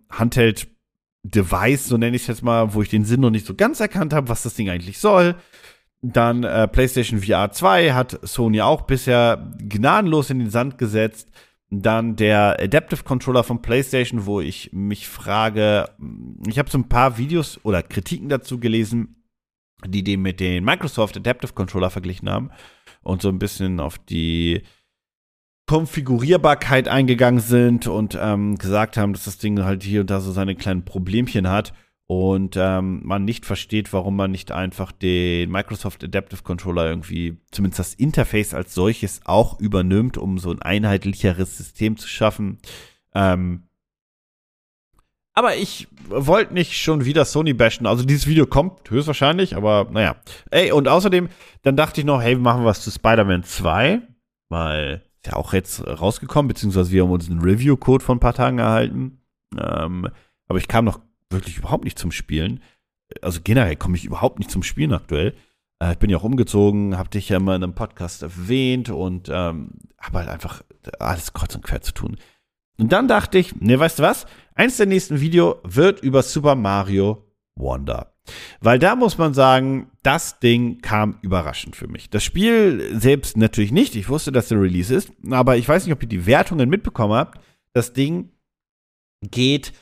Handheld 0.10 0.73
Device, 1.24 1.88
so 1.88 1.98
nenne 1.98 2.16
ich 2.16 2.24
es 2.24 2.28
jetzt 2.28 2.44
mal, 2.44 2.74
wo 2.74 2.81
ich 2.81 2.90
den 2.90 3.06
Sinn 3.06 3.22
noch 3.22 3.30
nicht 3.30 3.46
so 3.46 3.56
ganz 3.56 3.80
erkannt 3.80 4.14
habe, 4.14 4.28
was 4.28 4.44
das 4.44 4.56
Ding 4.56 4.70
eigentlich 4.70 5.00
soll. 5.00 5.36
Dann 6.02 6.44
äh, 6.44 6.68
PlayStation 6.68 7.22
VR 7.22 7.52
2 7.52 7.94
hat 7.94 8.20
Sony 8.24 8.62
auch 8.62 8.81
bisher 8.81 9.54
gnadenlos 9.58 10.30
in 10.30 10.40
den 10.40 10.50
Sand 10.50 10.78
gesetzt. 10.78 11.30
Dann 11.70 12.18
der 12.18 12.60
Adaptive 12.60 13.04
Controller 13.04 13.44
von 13.44 13.62
PlayStation, 13.62 14.25
wo 14.25 14.42
ich 14.42 14.72
mich 14.74 15.08
frage, 15.08 15.90
ich 16.46 16.60
habe 16.60 16.70
so 16.70 16.77
ein 16.77 16.89
paar 16.89 17.18
Videos 17.18 17.60
oder 17.63 17.82
Kritiken 17.82 18.27
dazu 18.27 18.60
gelesen, 18.60 19.24
die 19.88 20.03
den 20.03 20.22
mit 20.22 20.42
den 20.42 20.65
Microsoft 20.65 21.15
Adaptive 21.15 21.53
Controller 21.53 21.89
verglichen 21.89 22.30
haben 22.30 22.51
und 23.01 23.22
so 23.22 23.30
ein 23.30 23.39
bisschen 23.39 23.80
auf 23.80 23.98
die 23.98 24.63
Konfigurierbarkeit 25.67 26.88
eingegangen 26.88 27.39
sind 27.39 27.88
und 27.88 28.17
ähm, 28.22 28.58
gesagt 28.58 28.98
haben, 28.98 29.13
dass 29.13 29.24
das 29.25 29.38
Ding 29.38 29.63
halt 29.63 29.84
hier 29.84 30.01
und 30.01 30.10
da 30.10 30.20
so 30.20 30.32
seine 30.32 30.55
kleinen 30.55 30.84
Problemchen 30.84 31.50
hat 31.50 31.74
und 32.05 32.55
ähm, 32.58 33.01
man 33.03 33.24
nicht 33.24 33.46
versteht, 33.46 33.93
warum 33.93 34.15
man 34.15 34.32
nicht 34.32 34.51
einfach 34.51 34.91
den 34.91 35.50
Microsoft 35.50 36.03
Adaptive 36.03 36.43
Controller 36.43 36.88
irgendwie, 36.88 37.38
zumindest 37.51 37.79
das 37.79 37.93
Interface 37.93 38.53
als 38.53 38.74
solches, 38.74 39.22
auch 39.25 39.60
übernimmt, 39.60 40.17
um 40.17 40.38
so 40.38 40.51
ein 40.51 40.62
einheitlicheres 40.62 41.58
System 41.58 41.98
zu 41.98 42.08
schaffen. 42.08 42.58
Ähm, 43.15 43.63
aber 45.34 45.55
ich 45.55 45.88
wollte 46.10 46.53
nicht 46.53 46.77
schon 46.77 47.05
wieder 47.05 47.25
Sony 47.25 47.53
bashen. 47.53 47.88
Also 47.88 48.05
dieses 48.05 48.27
Video 48.27 48.46
kommt 48.46 48.91
höchstwahrscheinlich, 48.91 49.55
aber 49.55 49.88
naja. 49.89 50.17
Ey, 50.51 50.72
und 50.72 50.88
außerdem, 50.88 51.29
dann 51.63 51.75
dachte 51.75 52.01
ich 52.01 52.05
noch, 52.05 52.22
hey, 52.22 52.36
machen 52.36 52.62
wir 52.62 52.67
was 52.67 52.84
zu 52.84 52.91
Spider-Man 52.91 53.43
2, 53.43 54.01
weil 54.50 55.01
ja 55.25 55.34
auch 55.34 55.53
jetzt 55.53 55.86
rausgekommen, 55.88 56.48
beziehungsweise 56.48 56.92
wir 56.92 57.03
haben 57.03 57.12
uns 57.12 57.30
einen 57.30 57.42
Review-Code 57.42 58.03
von 58.03 58.18
ein 58.18 58.22
paar 58.22 58.34
Tagen 58.34 58.60
erhalten. 58.60 59.20
Ähm, 59.58 60.08
aber 60.48 60.60
ich 60.60 60.68
kam 60.68 60.86
noch 60.86 61.00
wirklich 61.30 61.58
überhaupt 61.58 61.84
nicht 61.84 61.98
zum 61.98 62.12
Spielen. 62.12 62.62
Also 63.22 63.39
generell 63.44 63.75
komme 63.75 63.98
ich 63.98 64.06
überhaupt 64.06 64.39
nicht 64.39 64.51
zum 64.51 64.63
Spielen 64.63 64.94
aktuell. 64.94 65.36
Äh, 65.80 65.94
ich 65.94 66.00
bin 66.00 66.10
ja 66.10 66.18
auch 66.18 66.24
umgezogen, 66.24 66.98
habe 66.98 67.10
dich 67.10 67.30
ja 67.30 67.39
mal 67.39 67.56
in 67.56 67.63
einem 67.63 67.75
Podcast 67.75 68.24
erwähnt 68.24 68.89
und 68.89 69.30
ähm, 69.32 69.72
habe 70.00 70.20
halt 70.20 70.30
einfach 70.30 70.63
alles 71.00 71.34
kreuz 71.34 71.56
und 71.56 71.63
quer 71.63 71.82
zu 71.82 71.94
tun. 71.94 72.18
Und 72.77 72.92
dann 72.92 73.08
dachte 73.08 73.38
ich, 73.38 73.56
ne, 73.56 73.80
weißt 73.80 74.00
du 74.00 74.03
was? 74.03 74.25
Eins 74.56 74.77
der 74.77 74.88
nächsten 74.88 75.22
Video 75.22 75.60
wird 75.63 76.01
über 76.01 76.24
Super 76.24 76.56
Mario 76.56 77.25
Wonder. 77.56 78.12
Weil 78.62 78.80
da 78.80 78.96
muss 78.96 79.18
man 79.18 79.34
sagen, 79.34 79.92
das 80.01 80.39
Ding 80.39 80.82
kam 80.82 81.18
überraschend 81.22 81.75
für 81.75 81.88
mich. 81.88 82.10
Das 82.10 82.24
Spiel 82.24 82.98
selbst 82.98 83.36
natürlich 83.38 83.72
nicht. 83.72 83.96
Ich 83.96 84.10
wusste, 84.10 84.32
dass 84.32 84.48
der 84.48 84.62
Release 84.62 84.94
ist. 84.94 85.12
Aber 85.30 85.58
ich 85.58 85.68
weiß 85.68 85.86
nicht, 85.86 85.94
ob 85.94 86.01
ihr 86.01 86.10
die 86.10 86.25
Wertungen 86.25 86.70
mitbekommen 86.70 87.13
habt. 87.13 87.39
Das 87.74 87.94
Ding 87.94 88.32
geht. 89.22 89.74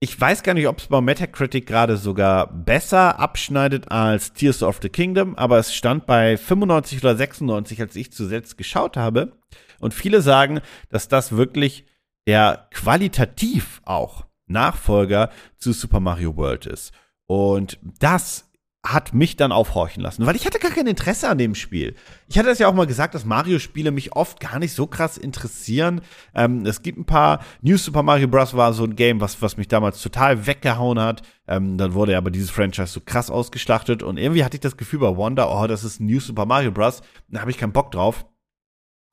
Ich 0.00 0.20
weiß 0.20 0.42
gar 0.42 0.54
nicht, 0.54 0.68
ob 0.68 0.78
es 0.78 0.86
bei 0.88 1.00
Metacritic 1.00 1.66
gerade 1.66 1.96
sogar 1.96 2.52
besser 2.52 3.18
abschneidet 3.18 3.90
als 3.90 4.34
Tears 4.34 4.62
of 4.62 4.80
the 4.82 4.90
Kingdom, 4.90 5.34
aber 5.36 5.58
es 5.58 5.74
stand 5.74 6.04
bei 6.04 6.36
95 6.36 6.98
oder 6.98 7.16
96, 7.16 7.80
als 7.80 7.96
ich 7.96 8.12
zuletzt 8.12 8.58
geschaut 8.58 8.96
habe. 8.96 9.38
Und 9.80 9.94
viele 9.94 10.20
sagen, 10.20 10.60
dass 10.90 11.08
das 11.08 11.32
wirklich 11.32 11.86
der 12.26 12.68
qualitativ 12.70 13.80
auch 13.84 14.26
Nachfolger 14.46 15.30
zu 15.56 15.72
Super 15.72 16.00
Mario 16.00 16.36
World 16.36 16.66
ist. 16.66 16.92
Und 17.26 17.78
das 18.00 18.50
hat 18.84 19.14
mich 19.14 19.36
dann 19.36 19.50
aufhorchen 19.50 20.02
lassen, 20.02 20.26
weil 20.26 20.36
ich 20.36 20.44
hatte 20.44 20.58
gar 20.58 20.70
kein 20.70 20.86
Interesse 20.86 21.28
an 21.30 21.38
dem 21.38 21.54
Spiel. 21.54 21.94
Ich 22.28 22.38
hatte 22.38 22.50
das 22.50 22.58
ja 22.58 22.68
auch 22.68 22.74
mal 22.74 22.86
gesagt, 22.86 23.14
dass 23.14 23.24
Mario-Spiele 23.24 23.90
mich 23.90 24.14
oft 24.14 24.40
gar 24.40 24.58
nicht 24.58 24.74
so 24.74 24.86
krass 24.86 25.16
interessieren. 25.16 26.02
Ähm, 26.34 26.66
es 26.66 26.82
gibt 26.82 26.98
ein 26.98 27.06
paar, 27.06 27.40
New 27.62 27.78
Super 27.78 28.02
Mario 28.02 28.28
Bros. 28.28 28.54
war 28.54 28.74
so 28.74 28.84
ein 28.84 28.94
Game, 28.94 29.22
was, 29.22 29.40
was 29.40 29.56
mich 29.56 29.68
damals 29.68 30.02
total 30.02 30.46
weggehauen 30.46 31.00
hat. 31.00 31.22
Ähm, 31.48 31.78
dann 31.78 31.94
wurde 31.94 32.16
aber 32.16 32.30
dieses 32.30 32.50
Franchise 32.50 32.92
so 32.92 33.00
krass 33.00 33.30
ausgeschlachtet 33.30 34.02
und 34.02 34.18
irgendwie 34.18 34.44
hatte 34.44 34.58
ich 34.58 34.60
das 34.60 34.76
Gefühl 34.76 35.00
bei 35.00 35.16
Wonder, 35.16 35.50
oh, 35.50 35.66
das 35.66 35.82
ist 35.82 36.00
New 36.00 36.20
Super 36.20 36.44
Mario 36.44 36.70
Bros. 36.70 37.00
Da 37.28 37.40
habe 37.40 37.50
ich 37.50 37.58
keinen 37.58 37.72
Bock 37.72 37.90
drauf. 37.90 38.26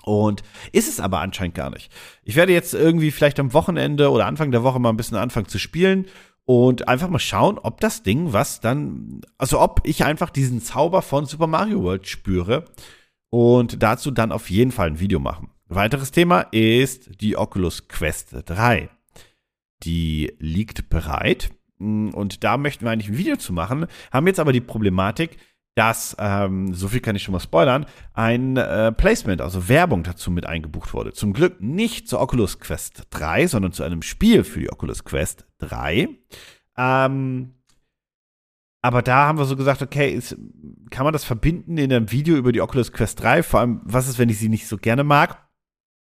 Und 0.03 0.41
ist 0.72 0.89
es 0.89 1.00
aber 1.00 1.20
anscheinend 1.20 1.53
gar 1.53 1.70
nicht. 1.70 1.91
Ich 2.24 2.36
werde 2.36 2.53
jetzt 2.53 2.74
irgendwie 2.74 3.12
vielleicht 3.12 3.39
am 3.39 3.53
Wochenende 3.53 4.10
oder 4.10 4.25
Anfang 4.25 4.51
der 4.51 4.63
Woche 4.63 4.80
mal 4.80 4.89
ein 4.89 4.98
bisschen 4.98 5.18
anfangen 5.18 5.48
zu 5.48 5.60
spielen 5.60 6.08
und 6.45 6.88
einfach 6.88 7.10
mal 7.10 7.19
schauen, 7.19 7.57
ob 7.60 7.79
das 7.81 8.03
Ding 8.03 8.33
was 8.33 8.60
dann, 8.60 9.21
also 9.38 9.60
ob 9.60 9.81
ich 9.83 10.03
einfach 10.03 10.29
diesen 10.29 10.62
Zauber 10.62 11.01
von 11.01 11.25
Super 11.25 11.48
Mario 11.48 11.81
World 11.83 12.07
spüre 12.07 12.65
und 13.29 13.81
dazu 13.81 14.12
dann 14.12 14.31
auf 14.31 14.50
jeden 14.50 14.71
Fall 14.71 14.88
ein 14.88 15.00
Video 15.00 15.19
machen. 15.19 15.51
Weiteres 15.67 16.12
Thema 16.12 16.41
ist 16.51 17.21
die 17.21 17.38
Oculus 17.38 17.88
Quest 17.88 18.36
3. 18.45 18.89
Die 19.83 20.33
liegt 20.39 20.89
bereit 20.89 21.51
und 21.79 22.43
da 22.43 22.57
möchten 22.57 22.86
wir 22.86 22.91
eigentlich 22.91 23.10
ein 23.10 23.17
Video 23.17 23.38
zu 23.38 23.53
machen, 23.53 23.88
haben 24.12 24.27
jetzt 24.27 24.39
aber 24.39 24.53
die 24.53 24.62
Problematik, 24.62 25.38
dass, 25.75 26.16
ähm, 26.20 26.74
so 26.74 26.90
viel 26.90 27.00
kann 27.00 27.16
ich 27.16 27.24
schon 27.24 27.32
mal 27.32 27.40
spoilern, 27.40 27.86
ein 28.13 28.58
äh, 28.58 28.92
Placement, 28.92 29.42
also 29.42 29.70
Werbung 29.70 30.04
dazu 30.04 30.30
mit 30.30 30.46
eingebucht 30.46 30.94
wurde. 30.94 31.13
Zum 31.13 31.34
Glück 31.34 31.62
nicht 31.62 32.10
zur 32.10 32.20
Oculus 32.20 32.60
Quest 32.60 33.04
3, 33.12 33.48
sondern 33.48 33.72
zu 33.72 33.84
einem 33.84 34.01
Spiel 34.01 34.44
für 34.44 34.60
die 34.60 34.72
Oculus 34.72 35.04
Quest 35.06 35.46
3. 35.60 36.10
Ähm, 36.78 37.54
aber 38.82 39.01
da 39.01 39.28
haben 39.28 39.38
wir 39.38 39.46
so 39.46 39.56
gesagt, 39.56 39.82
okay, 39.82 40.12
ist, 40.12 40.36
kann 40.90 41.04
man 41.04 41.13
das 41.13 41.24
verbinden 41.24 41.78
in 41.78 41.94
einem 41.94 42.12
Video 42.12 42.36
über 42.36 42.51
die 42.51 42.62
Oculus 42.62 42.92
Quest 42.92 43.22
3? 43.22 43.44
Vor 43.44 43.60
allem, 43.60 43.82
was 43.84 44.08
ist, 44.08 44.18
wenn 44.18 44.30
ich 44.30 44.40
sie 44.40 44.50
nicht 44.50 44.68
so 44.68 44.78
gerne 44.78 45.04
mag? 45.04 45.48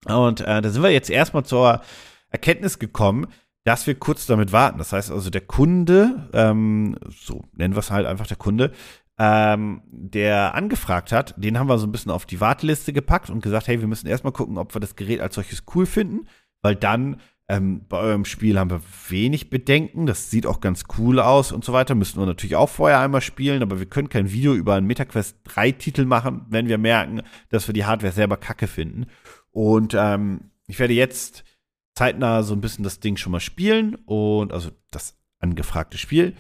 Und 0.06 0.42
äh, 0.42 0.62
da 0.62 0.70
sind 0.70 0.84
wir 0.84 0.92
jetzt 0.92 1.10
erstmal 1.10 1.46
zur 1.46 1.82
Erkenntnis 2.30 2.80
gekommen, 2.80 3.28
dass 3.64 3.88
wir 3.88 3.96
kurz 3.96 4.26
damit 4.26 4.52
warten. 4.52 4.78
Das 4.78 4.94
heißt 4.94 5.12
also, 5.12 5.30
der 5.30 5.42
Kunde, 5.42 6.30
ähm, 6.34 6.98
so 7.10 7.44
nennen 7.54 7.76
wir 7.76 7.80
es 7.80 7.92
halt 7.92 8.06
einfach 8.06 8.28
der 8.28 8.38
Kunde, 8.38 8.72
ähm, 9.17 9.81
der 9.86 10.55
angefragt 10.55 11.12
hat, 11.12 11.34
den 11.38 11.57
haben 11.57 11.69
wir 11.69 11.77
so 11.77 11.88
ein 11.88 11.91
bisschen 11.91 12.12
auf 12.12 12.25
die 12.25 12.41
Warteliste 12.41 12.91
gepackt 12.93 13.29
und 13.29 13.41
gesagt, 13.41 13.67
hey, 13.67 13.79
wir 13.79 13.88
müssen 13.88 14.07
erstmal 14.07 14.34
gucken, 14.34 14.57
ob 14.57 14.75
wir 14.75 14.81
das 14.81 14.95
Gerät 14.95 15.22
als 15.22 15.36
solches 15.36 15.63
cool 15.74 15.86
finden, 15.86 16.27
weil 16.62 16.75
dann 16.75 17.22
ähm, 17.48 17.86
bei 17.88 17.98
eurem 17.98 18.25
Spiel 18.25 18.57
haben 18.57 18.72
wir 18.72 18.81
wenig 19.10 19.50
Bedenken. 19.50 20.05
Das 20.05 20.31
sieht 20.31 20.48
auch 20.48 20.60
ganz 20.60 20.84
cool 20.98 21.19
aus 21.19 21.51
und 21.51 21.63
so 21.63 21.74
weiter. 21.74 21.95
Müssten 21.95 22.19
wir 22.19 22.25
natürlich 22.25 22.55
auch 22.55 22.69
vorher 22.69 23.00
einmal 23.00 23.22
spielen, 23.22 23.62
aber 23.62 23.79
wir 23.79 23.86
können 23.86 24.10
kein 24.10 24.31
Video 24.31 24.53
über 24.53 24.74
einen 24.75 24.88
MetaQuest 24.88 25.38
3 25.43 25.72
Titel 25.74 26.05
machen, 26.05 26.45
wenn 26.50 26.67
wir 26.67 26.77
merken, 26.77 27.22
dass 27.50 27.67
wir 27.67 27.74
die 27.74 27.86
Hardware 27.86 28.13
selber 28.13 28.38
kacke 28.38 28.67
finden. 28.67 29.05
Und 29.51 29.93
ähm, 29.98 30.51
ich 30.67 30.79
werde 30.79 30.93
jetzt 30.93 31.43
zeitnah 31.93 32.43
so 32.43 32.53
ein 32.53 32.62
bisschen 32.62 32.84
das 32.84 33.00
Ding 33.00 33.15
schon 33.15 33.31
mal 33.31 33.39
spielen 33.39 33.95
und 34.05 34.51
also 34.51 34.72
das 34.91 35.17
angefragte 35.39 35.98
Spiel 35.98 36.36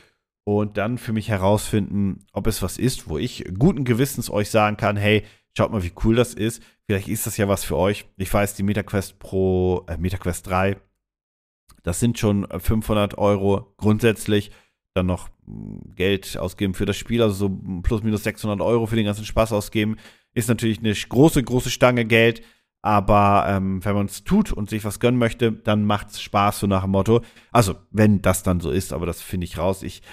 und 0.45 0.77
dann 0.77 0.97
für 0.97 1.11
mich 1.11 1.27
herausfinden, 1.27 2.25
ob 2.31 2.47
es 2.47 2.61
was 2.61 2.77
ist, 2.77 3.09
wo 3.09 3.17
ich 3.17 3.43
guten 3.57 3.83
Gewissens 3.83 4.29
euch 4.29 4.49
sagen 4.49 4.77
kann, 4.77 4.95
hey, 4.95 5.23
schaut 5.57 5.71
mal, 5.71 5.83
wie 5.83 5.93
cool 6.03 6.15
das 6.15 6.33
ist. 6.33 6.61
Vielleicht 6.85 7.07
ist 7.07 7.25
das 7.25 7.35
ja 7.37 7.47
was 7.47 7.63
für 7.63 7.75
euch. 7.75 8.05
Ich 8.15 8.31
weiß, 8.31 8.53
die 8.53 8.63
MetaQuest 8.63 9.17
Pro, 9.17 9.85
äh, 9.87 9.97
MetaQuest 9.97 10.47
3, 10.47 10.77
das 11.83 11.99
sind 11.99 12.19
schon 12.19 12.47
500 12.47 13.17
Euro 13.17 13.73
grundsätzlich. 13.77 14.51
Dann 14.93 15.07
noch 15.07 15.29
hm, 15.45 15.81
Geld 15.95 16.37
ausgeben 16.37 16.75
für 16.75 16.85
das 16.85 16.95
Spiel, 16.95 17.21
also 17.21 17.35
so 17.35 17.81
plus 17.81 18.03
minus 18.03 18.23
600 18.23 18.61
Euro 18.61 18.85
für 18.85 18.95
den 18.95 19.05
ganzen 19.05 19.25
Spaß 19.25 19.51
ausgeben, 19.51 19.97
ist 20.33 20.47
natürlich 20.47 20.79
eine 20.79 20.93
große, 20.93 21.43
große 21.43 21.71
Stange 21.71 22.05
Geld. 22.05 22.43
Aber 22.83 23.45
ähm, 23.47 23.83
wenn 23.83 23.95
man 23.95 24.05
es 24.05 24.23
tut 24.23 24.51
und 24.51 24.69
sich 24.69 24.85
was 24.85 24.99
gönnen 24.99 25.17
möchte, 25.17 25.51
dann 25.51 25.85
macht 25.85 26.11
es 26.11 26.21
Spaß, 26.21 26.59
so 26.59 26.67
nach 26.67 26.83
dem 26.83 26.91
Motto. 26.91 27.21
Also, 27.51 27.75
wenn 27.89 28.21
das 28.21 28.43
dann 28.43 28.59
so 28.59 28.69
ist, 28.69 28.93
aber 28.93 29.07
das 29.07 29.23
finde 29.23 29.45
ich 29.45 29.57
raus. 29.57 29.81
Ich 29.81 30.03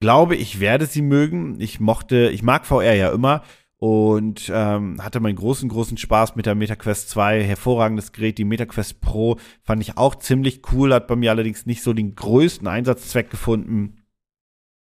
glaube, 0.00 0.36
ich 0.36 0.60
werde 0.60 0.86
sie 0.86 1.02
mögen. 1.02 1.60
Ich 1.60 1.80
mochte, 1.80 2.30
ich 2.30 2.42
mag 2.42 2.66
VR 2.66 2.94
ja 2.94 3.10
immer 3.10 3.42
und 3.78 4.50
ähm, 4.52 5.02
hatte 5.02 5.20
meinen 5.20 5.36
großen, 5.36 5.68
großen 5.68 5.98
Spaß 5.98 6.36
mit 6.36 6.46
der 6.46 6.54
MetaQuest 6.54 7.10
2. 7.10 7.42
Hervorragendes 7.44 8.12
Gerät. 8.12 8.38
Die 8.38 8.44
MetaQuest 8.44 9.00
Pro 9.00 9.38
fand 9.62 9.82
ich 9.82 9.98
auch 9.98 10.14
ziemlich 10.14 10.62
cool, 10.72 10.94
hat 10.94 11.06
bei 11.06 11.16
mir 11.16 11.30
allerdings 11.30 11.66
nicht 11.66 11.82
so 11.82 11.92
den 11.92 12.14
größten 12.14 12.66
Einsatzzweck 12.66 13.30
gefunden. 13.30 14.02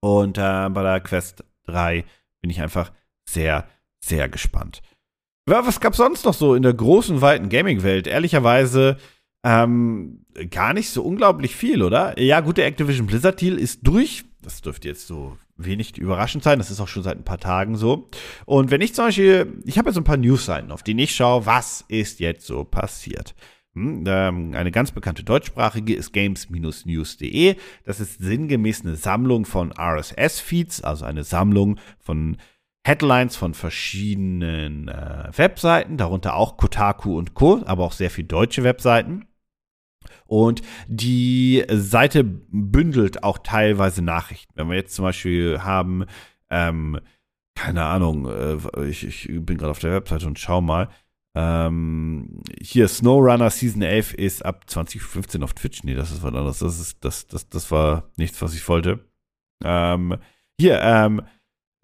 Und 0.00 0.38
äh, 0.38 0.68
bei 0.68 0.82
der 0.82 1.00
Quest 1.00 1.44
3 1.66 2.04
bin 2.40 2.50
ich 2.50 2.60
einfach 2.60 2.92
sehr, 3.28 3.66
sehr 4.00 4.28
gespannt. 4.28 4.82
Ja, 5.48 5.66
was 5.66 5.80
gab's 5.80 5.96
sonst 5.96 6.24
noch 6.24 6.34
so 6.34 6.54
in 6.54 6.62
der 6.62 6.74
großen, 6.74 7.20
weiten 7.20 7.48
Gaming-Welt? 7.48 8.06
Ehrlicherweise 8.06 8.98
ähm, 9.44 10.24
gar 10.50 10.72
nicht 10.72 10.90
so 10.90 11.02
unglaublich 11.02 11.56
viel, 11.56 11.82
oder? 11.82 12.18
Ja, 12.20 12.40
gut, 12.40 12.58
der 12.58 12.66
Activision 12.66 13.06
Blizzard 13.06 13.40
Deal 13.40 13.58
ist 13.58 13.80
durch. 13.82 14.24
Das 14.44 14.60
dürfte 14.60 14.88
jetzt 14.88 15.06
so 15.06 15.36
wenig 15.56 15.96
überraschend 15.96 16.44
sein. 16.44 16.58
Das 16.58 16.70
ist 16.70 16.80
auch 16.80 16.88
schon 16.88 17.02
seit 17.02 17.16
ein 17.16 17.24
paar 17.24 17.38
Tagen 17.38 17.76
so. 17.76 18.08
Und 18.44 18.70
wenn 18.70 18.80
ich 18.80 18.94
zum 18.94 19.06
Beispiel, 19.06 19.60
ich 19.64 19.78
habe 19.78 19.88
jetzt 19.88 19.96
ein 19.96 20.04
paar 20.04 20.16
News-Seiten, 20.16 20.70
auf 20.70 20.82
denen 20.82 21.00
ich 21.00 21.14
schaue, 21.14 21.46
was 21.46 21.84
ist 21.88 22.20
jetzt 22.20 22.46
so 22.46 22.64
passiert. 22.64 23.34
Hm, 23.74 24.04
ähm, 24.06 24.54
eine 24.54 24.70
ganz 24.70 24.92
bekannte 24.92 25.24
deutschsprachige 25.24 25.94
ist 25.94 26.12
games-news.de. 26.12 27.56
Das 27.84 28.00
ist 28.00 28.20
sinngemäß 28.20 28.82
eine 28.82 28.96
Sammlung 28.96 29.46
von 29.46 29.72
RSS-Feeds, 29.72 30.82
also 30.82 31.04
eine 31.04 31.24
Sammlung 31.24 31.80
von 31.98 32.36
Headlines 32.86 33.36
von 33.36 33.54
verschiedenen 33.54 34.88
äh, 34.88 35.30
Webseiten, 35.34 35.96
darunter 35.96 36.36
auch 36.36 36.56
Kotaku 36.56 37.16
und 37.16 37.34
Co., 37.34 37.62
aber 37.64 37.84
auch 37.84 37.92
sehr 37.92 38.10
viele 38.10 38.28
deutsche 38.28 38.62
Webseiten. 38.62 39.26
Und 40.26 40.62
die 40.88 41.64
Seite 41.70 42.24
bündelt 42.24 43.22
auch 43.22 43.38
teilweise 43.38 44.02
Nachrichten. 44.02 44.52
Wenn 44.56 44.68
wir 44.68 44.76
jetzt 44.76 44.94
zum 44.94 45.04
Beispiel 45.04 45.60
haben, 45.62 46.06
ähm, 46.50 46.98
keine 47.54 47.84
Ahnung, 47.84 48.26
äh, 48.26 48.86
ich, 48.86 49.04
ich, 49.06 49.28
bin 49.44 49.58
gerade 49.58 49.70
auf 49.70 49.78
der 49.78 49.92
Webseite 49.92 50.26
und 50.26 50.38
schau 50.38 50.60
mal. 50.60 50.88
Ähm, 51.36 52.42
hier 52.60 52.86
SnowRunner 52.88 53.50
Season 53.50 53.82
11 53.82 54.14
ist 54.14 54.44
ab 54.44 54.68
2015 54.68 55.42
auf 55.42 55.52
Twitch. 55.54 55.82
Nee, 55.82 55.94
das 55.94 56.10
ist 56.10 56.22
was 56.22 56.28
anderes. 56.28 56.60
Das, 56.60 56.78
ist, 56.78 57.04
das, 57.04 57.26
das, 57.26 57.48
das 57.48 57.70
war 57.70 58.10
nichts, 58.16 58.40
was 58.40 58.54
ich 58.54 58.68
wollte. 58.68 59.04
Ähm, 59.64 60.16
hier, 60.58 60.80
ähm, 60.80 61.22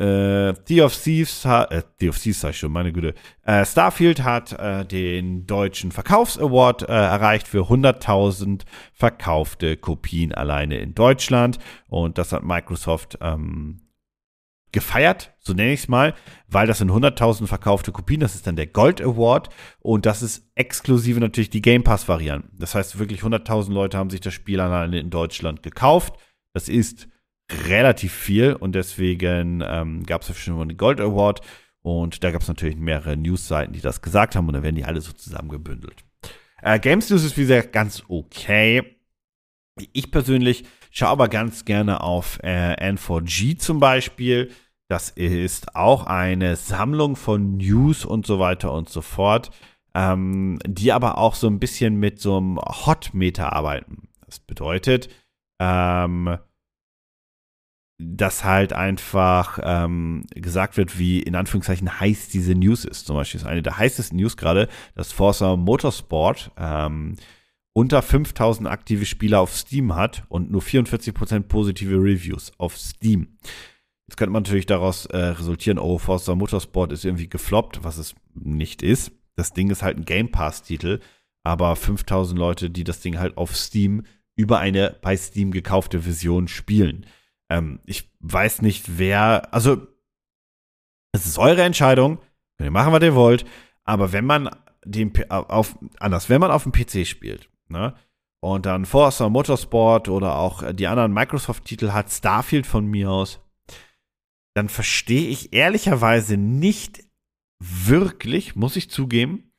äh, 0.01 0.55
Sea 0.65 0.85
of 0.85 0.97
Thieves, 0.97 1.45
äh, 1.45 1.83
Sea 1.99 2.09
of 2.09 2.19
Thieves 2.19 2.41
sag 2.41 2.51
ich 2.51 2.59
schon, 2.59 2.73
meine 2.73 2.93
Güte. 2.93 3.15
Äh, 3.45 3.67
Starfield 3.67 4.23
hat 4.23 4.53
äh, 4.53 4.85
den 4.87 5.47
deutschen 5.47 5.93
Verkaufsaward 5.93 6.83
äh, 6.83 6.93
erreicht 6.93 7.47
für 7.47 7.65
100.000 7.65 8.63
verkaufte 8.95 9.77
Kopien 9.77 10.33
alleine 10.33 10.79
in 10.79 10.95
Deutschland. 10.95 11.59
Und 11.89 12.17
das 12.17 12.33
hat 12.33 12.45
Microsoft 12.45 13.19
ähm, 13.21 13.83
gefeiert, 14.73 15.35
so 15.41 15.53
nenne 15.53 15.73
ich 15.73 15.81
es 15.81 15.89
mal, 15.89 16.15
weil 16.47 16.67
das 16.67 16.79
sind 16.79 16.91
100.000 16.91 17.47
verkaufte 17.47 17.93
Kopien, 17.93 18.21
das 18.21 18.37
ist 18.37 18.47
dann 18.47 18.57
der 18.57 18.69
Gold 18.69 19.01
Award 19.01 19.49
und 19.81 20.07
das 20.07 20.23
ist 20.23 20.49
exklusive 20.55 21.19
natürlich 21.19 21.51
die 21.51 21.63
Game 21.63 21.83
Pass 21.83 22.09
Variante. 22.09 22.49
Das 22.53 22.75
heißt 22.75 22.99
wirklich 22.99 23.23
100.000 23.23 23.73
Leute 23.73 23.99
haben 23.99 24.11
sich 24.11 24.21
das 24.21 24.33
Spiel 24.33 24.61
alleine 24.61 25.01
in 25.01 25.11
Deutschland 25.11 25.63
gekauft. 25.63 26.15
Das 26.53 26.69
ist 26.69 27.09
relativ 27.69 28.13
viel 28.13 28.55
und 28.55 28.75
deswegen 28.75 29.63
ähm, 29.67 30.05
gab 30.05 30.23
es 30.23 30.29
ja 30.29 30.35
schon 30.35 30.69
den 30.69 30.77
Gold 30.77 31.01
Award 31.01 31.41
und 31.83 32.23
da 32.23 32.31
gab 32.31 32.43
es 32.43 32.49
natürlich 32.49 32.77
mehrere 32.77 33.17
Newsseiten, 33.17 33.73
die 33.73 33.81
das 33.81 34.03
gesagt 34.03 34.37
haben 34.37 34.47
und 34.49 34.55
dann 34.55 34.63
werden 34.63 34.77
die 34.77 34.85
alle 34.85 35.01
so 35.01 35.13
zusammengebündelt. 35.13 36.05
Äh, 36.63 36.79
Games 36.79 37.11
News 37.11 37.25
ist 37.25 37.37
wie 37.37 37.43
gesagt 37.43 37.73
ganz 37.73 38.03
okay. 38.09 38.97
Ich 39.93 40.11
persönlich 40.11 40.65
schaue 40.91 41.11
aber 41.11 41.29
ganz 41.29 41.65
gerne 41.65 42.03
auf 42.03 42.39
äh, 42.43 42.75
N4G 42.75 43.59
zum 43.59 43.81
Beispiel. 43.81 44.51
Das 44.89 45.09
ist 45.11 45.77
auch 45.77 46.07
eine 46.07 46.57
Sammlung 46.57 47.17
von 47.17 47.57
News 47.57 48.05
und 48.05 48.27
so 48.27 48.41
weiter 48.41 48.73
und 48.73 48.89
so 48.89 49.01
fort, 49.01 49.51
ähm, 49.95 50.59
die 50.67 50.93
aber 50.93 51.17
auch 51.17 51.35
so 51.35 51.47
ein 51.47 51.61
bisschen 51.61 51.97
mit 51.97 52.21
so 52.21 52.37
einem 52.37 52.59
Hot-Meter 52.59 53.53
arbeiten. 53.53 54.09
Das 54.27 54.41
bedeutet, 54.41 55.09
ähm, 55.61 56.39
dass 58.03 58.45
halt 58.45 58.73
einfach 58.73 59.59
ähm, 59.63 60.25
gesagt 60.35 60.79
wird, 60.79 60.99
wie 60.99 61.21
in 61.21 61.35
Anführungszeichen 61.35 62.01
heiß 62.01 62.31
diese 62.31 62.55
News 62.55 62.87
ist. 62.87 63.07
Zum 63.07 63.17
Beispiel 63.17 63.41
ist 63.41 63.47
eine 63.47 63.63
der 63.63 63.77
heißesten 63.77 64.17
News 64.19 64.39
gerade, 64.39 64.69
dass 64.95 65.13
Forza 65.13 65.57
Motorsport 65.57 66.51
ähm, 66.57 67.17
unter 67.75 68.01
5000 68.01 68.69
aktive 68.69 69.05
Spieler 69.05 69.41
auf 69.41 69.55
Steam 69.55 69.95
hat 69.95 70.25
und 70.29 70.51
nur 70.51 70.63
44% 70.63 71.43
positive 71.43 71.97
Reviews 71.97 72.53
auf 72.57 72.77
Steam. 72.79 73.37
Jetzt 74.09 74.17
könnte 74.17 74.33
man 74.33 74.43
natürlich 74.45 74.67
daraus 74.67 75.07
äh, 75.07 75.19
resultieren, 75.19 75.79
oh, 75.79 75.99
Forza 75.99 76.35
Motorsport 76.35 76.93
ist 76.93 77.05
irgendwie 77.05 77.29
gefloppt, 77.29 77.85
was 77.85 77.99
es 77.99 78.15
nicht 78.35 78.83
ist. 78.83 79.13
Das 79.37 79.53
Ding 79.53 79.71
ist 79.71 79.83
halt 79.83 79.99
ein 79.99 80.05
Game 80.07 80.33
Pass-Titel, 80.33 81.01
aber 81.45 81.77
5000 81.77 82.39
Leute, 82.39 82.71
die 82.71 82.85
das 82.85 83.01
Ding 83.01 83.19
halt 83.19 83.37
auf 83.37 83.55
Steam 83.55 84.05
über 84.37 84.59
eine 84.59 84.97
bei 85.03 85.17
Steam 85.17 85.51
gekaufte 85.51 86.01
Version 86.01 86.49
spielen. 86.49 87.05
Ähm, 87.51 87.81
ich 87.85 88.11
weiß 88.21 88.63
nicht, 88.63 88.99
wer, 88.99 89.53
also 89.53 89.87
es 91.13 91.27
ist 91.27 91.39
eure 91.39 91.63
Entscheidung, 91.63 92.19
könnt 92.57 92.69
ihr 92.69 92.71
machen, 92.71 92.93
was 92.93 93.03
ihr 93.03 93.15
wollt, 93.15 93.45
aber 93.85 94.13
wenn 94.13 94.25
man 94.25 94.51
den 94.85 95.13
auf 95.31 95.79
anders, 95.99 96.31
wenn 96.31 96.41
man 96.41 96.51
auf 96.51 96.63
dem 96.63 96.73
PC 96.73 97.07
spielt, 97.07 97.51
ne? 97.69 97.95
Und 98.43 98.65
dann 98.65 98.87
Forza 98.87 99.29
Motorsport 99.29 100.09
oder 100.09 100.37
auch 100.37 100.73
die 100.73 100.87
anderen 100.87 101.13
Microsoft-Titel 101.13 101.91
hat, 101.91 102.11
Starfield 102.11 102.67
von 102.67 102.87
mir 102.87 103.11
aus, 103.11 103.39
dann 104.55 104.71
verstehe 104.71 105.29
ich 105.29 105.53
ehrlicherweise 105.53 106.39
nicht 106.39 107.05
wirklich, 107.63 108.57
muss 108.57 108.77
ich 108.77 108.89
zugeben, 108.89 109.53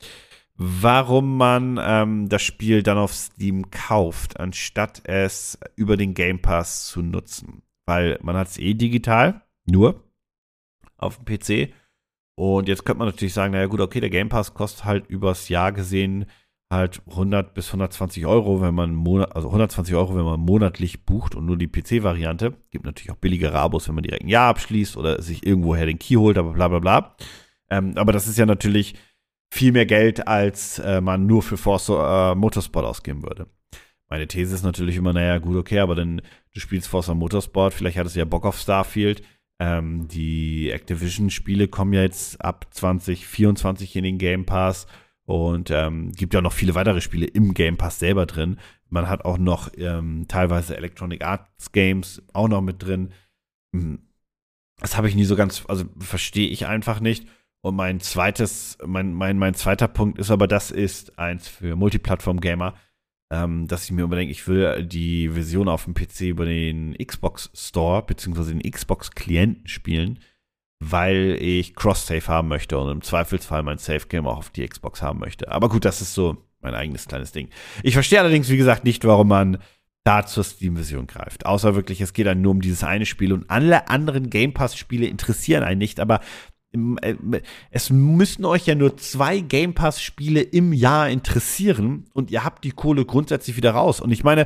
warum 0.55 1.37
man 1.37 1.79
ähm, 1.79 2.27
das 2.27 2.41
Spiel 2.41 2.81
dann 2.81 2.97
auf 2.97 3.13
Steam 3.13 3.69
kauft, 3.69 4.39
anstatt 4.39 5.01
es 5.07 5.59
über 5.75 5.95
den 5.95 6.15
Game 6.15 6.41
Pass 6.41 6.87
zu 6.87 7.03
nutzen. 7.03 7.61
Weil 7.85 8.19
man 8.21 8.37
hat 8.37 8.47
es 8.47 8.57
eh 8.57 8.73
digital, 8.73 9.41
nur 9.65 10.03
auf 10.97 11.17
dem 11.17 11.25
PC. 11.25 11.73
Und 12.35 12.67
jetzt 12.67 12.85
könnte 12.85 12.99
man 12.99 13.07
natürlich 13.07 13.33
sagen, 13.33 13.53
naja 13.53 13.67
gut, 13.67 13.81
okay, 13.81 13.99
der 13.99 14.09
Game 14.09 14.29
Pass 14.29 14.53
kostet 14.53 14.85
halt 14.85 15.07
übers 15.07 15.49
Jahr 15.49 15.71
gesehen 15.71 16.25
halt 16.71 17.01
100 17.07 17.53
bis 17.53 17.67
120 17.67 18.25
Euro, 18.25 18.61
wenn 18.61 18.73
man 18.73 18.95
Monat, 18.95 19.35
also 19.35 19.49
120 19.49 19.93
Euro, 19.93 20.15
wenn 20.15 20.23
man 20.23 20.39
monatlich 20.39 21.05
bucht 21.05 21.35
und 21.35 21.45
nur 21.45 21.57
die 21.57 21.67
PC-Variante. 21.67 22.53
Gibt 22.71 22.85
natürlich 22.85 23.11
auch 23.11 23.17
billige 23.17 23.51
Abos, 23.51 23.87
wenn 23.87 23.95
man 23.95 24.03
direkt 24.03 24.23
ein 24.23 24.29
Jahr 24.29 24.47
abschließt 24.47 24.97
oder 24.97 25.21
sich 25.21 25.45
irgendwoher 25.45 25.85
den 25.85 25.99
Key 25.99 26.15
holt, 26.15 26.37
aber 26.37 26.53
bla 26.53 26.69
bla 26.69 26.79
bla. 26.79 27.15
Ähm, 27.69 27.93
aber 27.97 28.13
das 28.13 28.25
ist 28.25 28.37
ja 28.37 28.45
natürlich 28.45 28.95
viel 29.53 29.73
mehr 29.73 29.85
Geld, 29.85 30.27
als 30.27 30.79
äh, 30.79 31.01
man 31.01 31.25
nur 31.27 31.43
für 31.43 31.57
Forza 31.57 32.31
äh, 32.31 32.35
Motorsport 32.35 32.85
ausgeben 32.85 33.21
würde. 33.23 33.47
Meine 34.11 34.27
These 34.27 34.53
ist 34.53 34.63
natürlich 34.63 34.97
immer, 34.97 35.13
naja, 35.13 35.37
gut, 35.37 35.55
okay, 35.55 35.79
aber 35.79 35.95
dann 35.95 36.21
du 36.53 36.59
spielst 36.59 36.89
Forza 36.89 37.13
Motorsport, 37.13 37.73
vielleicht 37.73 37.97
hattest 37.97 38.17
du 38.17 38.19
ja 38.19 38.25
Bock 38.25 38.45
auf 38.45 38.59
Starfield. 38.59 39.23
Ähm, 39.57 40.09
die 40.09 40.69
Activision-Spiele 40.69 41.69
kommen 41.69 41.93
ja 41.93 42.01
jetzt 42.01 42.43
ab 42.43 42.67
2024 42.71 43.95
in 43.95 44.03
den 44.03 44.17
Game 44.17 44.45
Pass 44.45 44.85
und 45.23 45.71
ähm, 45.71 46.11
gibt 46.11 46.33
ja 46.33 46.41
noch 46.41 46.51
viele 46.51 46.75
weitere 46.75 46.99
Spiele 46.99 47.25
im 47.25 47.53
Game 47.53 47.77
Pass 47.77 47.99
selber 47.99 48.25
drin. 48.25 48.59
Man 48.89 49.07
hat 49.07 49.23
auch 49.23 49.37
noch 49.37 49.71
ähm, 49.77 50.25
teilweise 50.27 50.75
Electronic 50.75 51.23
Arts 51.23 51.71
Games 51.71 52.21
auch 52.33 52.49
noch 52.49 52.61
mit 52.61 52.83
drin. 52.83 53.13
Hm, 53.73 53.99
das 54.79 54.97
habe 54.97 55.07
ich 55.07 55.15
nie 55.15 55.23
so 55.23 55.37
ganz, 55.37 55.63
also 55.69 55.85
verstehe 55.99 56.49
ich 56.49 56.67
einfach 56.67 56.99
nicht. 56.99 57.29
Und 57.61 57.77
mein 57.77 58.01
zweites, 58.01 58.77
mein, 58.85 59.13
mein, 59.13 59.37
mein 59.37 59.53
zweiter 59.53 59.87
Punkt 59.87 60.19
ist 60.19 60.31
aber, 60.31 60.47
das 60.47 60.69
ist 60.69 61.17
eins 61.17 61.47
für 61.47 61.77
Multiplattform-Gamer, 61.77 62.73
ähm, 63.31 63.67
dass 63.67 63.85
ich 63.85 63.91
mir 63.91 64.03
überdenke, 64.03 64.31
ich 64.31 64.45
will 64.47 64.85
die 64.85 65.29
Version 65.29 65.69
auf 65.69 65.85
dem 65.85 65.93
PC 65.93 66.21
über 66.21 66.45
den 66.45 66.95
Xbox 66.97 67.49
Store 67.55 68.03
beziehungsweise 68.03 68.53
den 68.53 68.69
Xbox-Klienten 68.69 69.67
spielen, 69.67 70.19
weil 70.79 71.37
ich 71.39 71.73
Cross-Save 71.73 72.27
haben 72.27 72.49
möchte 72.49 72.77
und 72.77 72.91
im 72.91 73.01
Zweifelsfall 73.01 73.63
mein 73.63 73.77
Save-Game 73.77 74.27
auch 74.27 74.37
auf 74.37 74.49
die 74.49 74.67
Xbox 74.67 75.01
haben 75.01 75.19
möchte. 75.19 75.49
Aber 75.49 75.69
gut, 75.69 75.85
das 75.85 76.01
ist 76.01 76.13
so 76.13 76.37
mein 76.59 76.75
eigenes 76.75 77.07
kleines 77.07 77.31
Ding. 77.31 77.49
Ich 77.83 77.93
verstehe 77.93 78.19
allerdings, 78.19 78.49
wie 78.49 78.57
gesagt, 78.57 78.83
nicht, 78.83 79.05
warum 79.05 79.29
man 79.29 79.57
da 80.03 80.25
zur 80.25 80.43
Steam-Version 80.43 81.07
greift. 81.07 81.45
Außer 81.45 81.75
wirklich, 81.75 82.01
es 82.01 82.13
geht 82.13 82.25
dann 82.25 82.41
nur 82.41 82.51
um 82.51 82.61
dieses 82.61 82.83
eine 82.83 83.05
Spiel 83.05 83.31
und 83.31 83.49
alle 83.49 83.87
anderen 83.87 84.29
Game 84.29 84.53
Pass-Spiele 84.53 85.05
interessieren 85.05 85.63
einen 85.63 85.77
nicht. 85.77 85.99
Aber 85.99 86.19
es 87.71 87.89
müssen 87.89 88.45
euch 88.45 88.65
ja 88.65 88.75
nur 88.75 88.95
zwei 88.97 89.39
Game 89.39 89.73
Pass 89.73 90.01
Spiele 90.01 90.41
im 90.41 90.71
Jahr 90.71 91.09
interessieren 91.09 92.05
und 92.13 92.31
ihr 92.31 92.43
habt 92.43 92.63
die 92.63 92.71
Kohle 92.71 93.05
grundsätzlich 93.05 93.57
wieder 93.57 93.71
raus. 93.71 93.99
Und 93.99 94.11
ich 94.11 94.23
meine, 94.23 94.45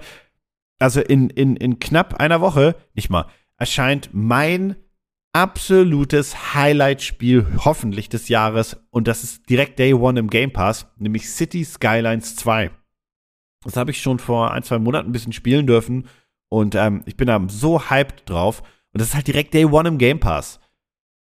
also 0.79 1.01
in, 1.01 1.29
in, 1.29 1.55
in 1.55 1.79
knapp 1.79 2.15
einer 2.15 2.41
Woche, 2.41 2.75
nicht 2.93 3.09
mal, 3.09 3.27
erscheint 3.57 4.09
mein 4.11 4.75
absolutes 5.33 6.53
Highlight-Spiel 6.53 7.45
hoffentlich 7.63 8.09
des 8.09 8.29
Jahres 8.29 8.77
und 8.89 9.07
das 9.07 9.23
ist 9.23 9.49
direkt 9.49 9.79
Day 9.79 9.93
One 9.93 10.19
im 10.19 10.29
Game 10.29 10.51
Pass, 10.51 10.87
nämlich 10.97 11.29
City 11.29 11.63
Skylines 11.63 12.37
2. 12.37 12.71
Das 13.63 13.75
habe 13.75 13.91
ich 13.91 14.01
schon 14.01 14.19
vor 14.19 14.51
ein, 14.51 14.63
zwei 14.63 14.79
Monaten 14.79 15.09
ein 15.09 15.11
bisschen 15.11 15.33
spielen 15.33 15.67
dürfen 15.67 16.07
und 16.49 16.75
ähm, 16.75 17.03
ich 17.05 17.17
bin 17.17 17.27
da 17.27 17.41
so 17.49 17.89
hyped 17.89 18.29
drauf 18.29 18.61
und 18.93 19.01
das 19.01 19.09
ist 19.09 19.15
halt 19.15 19.27
direkt 19.27 19.53
Day 19.53 19.65
One 19.65 19.89
im 19.89 19.97
Game 19.97 20.19
Pass. 20.19 20.59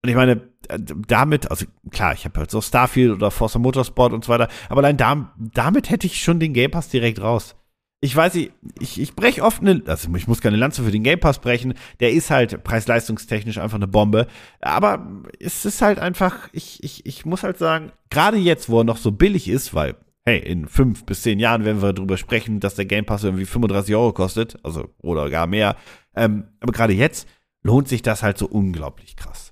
Und 0.04 0.10
ich 0.10 0.16
meine, 0.16 0.42
äh, 0.68 0.78
damit, 1.08 1.50
also 1.50 1.64
klar, 1.90 2.12
ich 2.12 2.26
habe 2.26 2.38
halt 2.38 2.50
so 2.50 2.60
Starfield 2.60 3.10
oder 3.10 3.30
Forza 3.30 3.58
Motorsport 3.58 4.12
und 4.12 4.22
so 4.22 4.30
weiter, 4.30 4.48
aber 4.68 4.80
allein 4.80 4.98
da, 4.98 5.32
damit 5.38 5.88
hätte 5.88 6.06
ich 6.06 6.22
schon 6.22 6.38
den 6.38 6.52
Game 6.52 6.70
Pass 6.70 6.90
direkt 6.90 7.22
raus. 7.22 7.56
Ich 8.02 8.14
weiß 8.14 8.34
nicht, 8.34 8.52
ich, 8.80 9.00
ich 9.00 9.16
breche 9.16 9.42
oft 9.42 9.62
eine, 9.62 9.82
also 9.86 10.14
ich 10.14 10.28
muss 10.28 10.42
keine 10.42 10.58
Lanze 10.58 10.82
für 10.82 10.90
den 10.90 11.04
Game 11.04 11.20
Pass 11.20 11.38
brechen, 11.38 11.72
der 12.00 12.12
ist 12.12 12.30
halt 12.30 12.62
preis-leistungstechnisch 12.64 13.56
einfach 13.56 13.76
eine 13.76 13.88
Bombe, 13.88 14.26
aber 14.60 15.22
es 15.40 15.64
ist 15.64 15.80
halt 15.80 15.98
einfach, 15.98 16.50
ich, 16.52 16.84
ich, 16.84 17.06
ich 17.06 17.24
muss 17.24 17.42
halt 17.42 17.56
sagen, 17.56 17.90
gerade 18.10 18.36
jetzt, 18.36 18.68
wo 18.68 18.80
er 18.80 18.84
noch 18.84 18.98
so 18.98 19.10
billig 19.10 19.48
ist, 19.48 19.72
weil, 19.72 19.96
hey, 20.26 20.38
in 20.38 20.68
fünf 20.68 21.06
bis 21.06 21.22
zehn 21.22 21.38
Jahren 21.38 21.64
werden 21.64 21.80
wir 21.80 21.94
darüber 21.94 22.18
sprechen, 22.18 22.60
dass 22.60 22.74
der 22.74 22.84
Game 22.84 23.06
Pass 23.06 23.24
irgendwie 23.24 23.46
35 23.46 23.94
Euro 23.94 24.12
kostet, 24.12 24.58
also 24.62 24.90
oder 24.98 25.30
gar 25.30 25.46
mehr, 25.46 25.76
ähm, 26.14 26.48
aber 26.60 26.72
gerade 26.72 26.92
jetzt 26.92 27.26
lohnt 27.62 27.88
sich 27.88 28.02
das 28.02 28.22
halt 28.22 28.36
so 28.36 28.46
unglaublich 28.46 29.16
krass. 29.16 29.43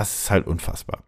Das 0.00 0.22
ist 0.22 0.30
halt 0.30 0.46
unfassbar. 0.46 1.04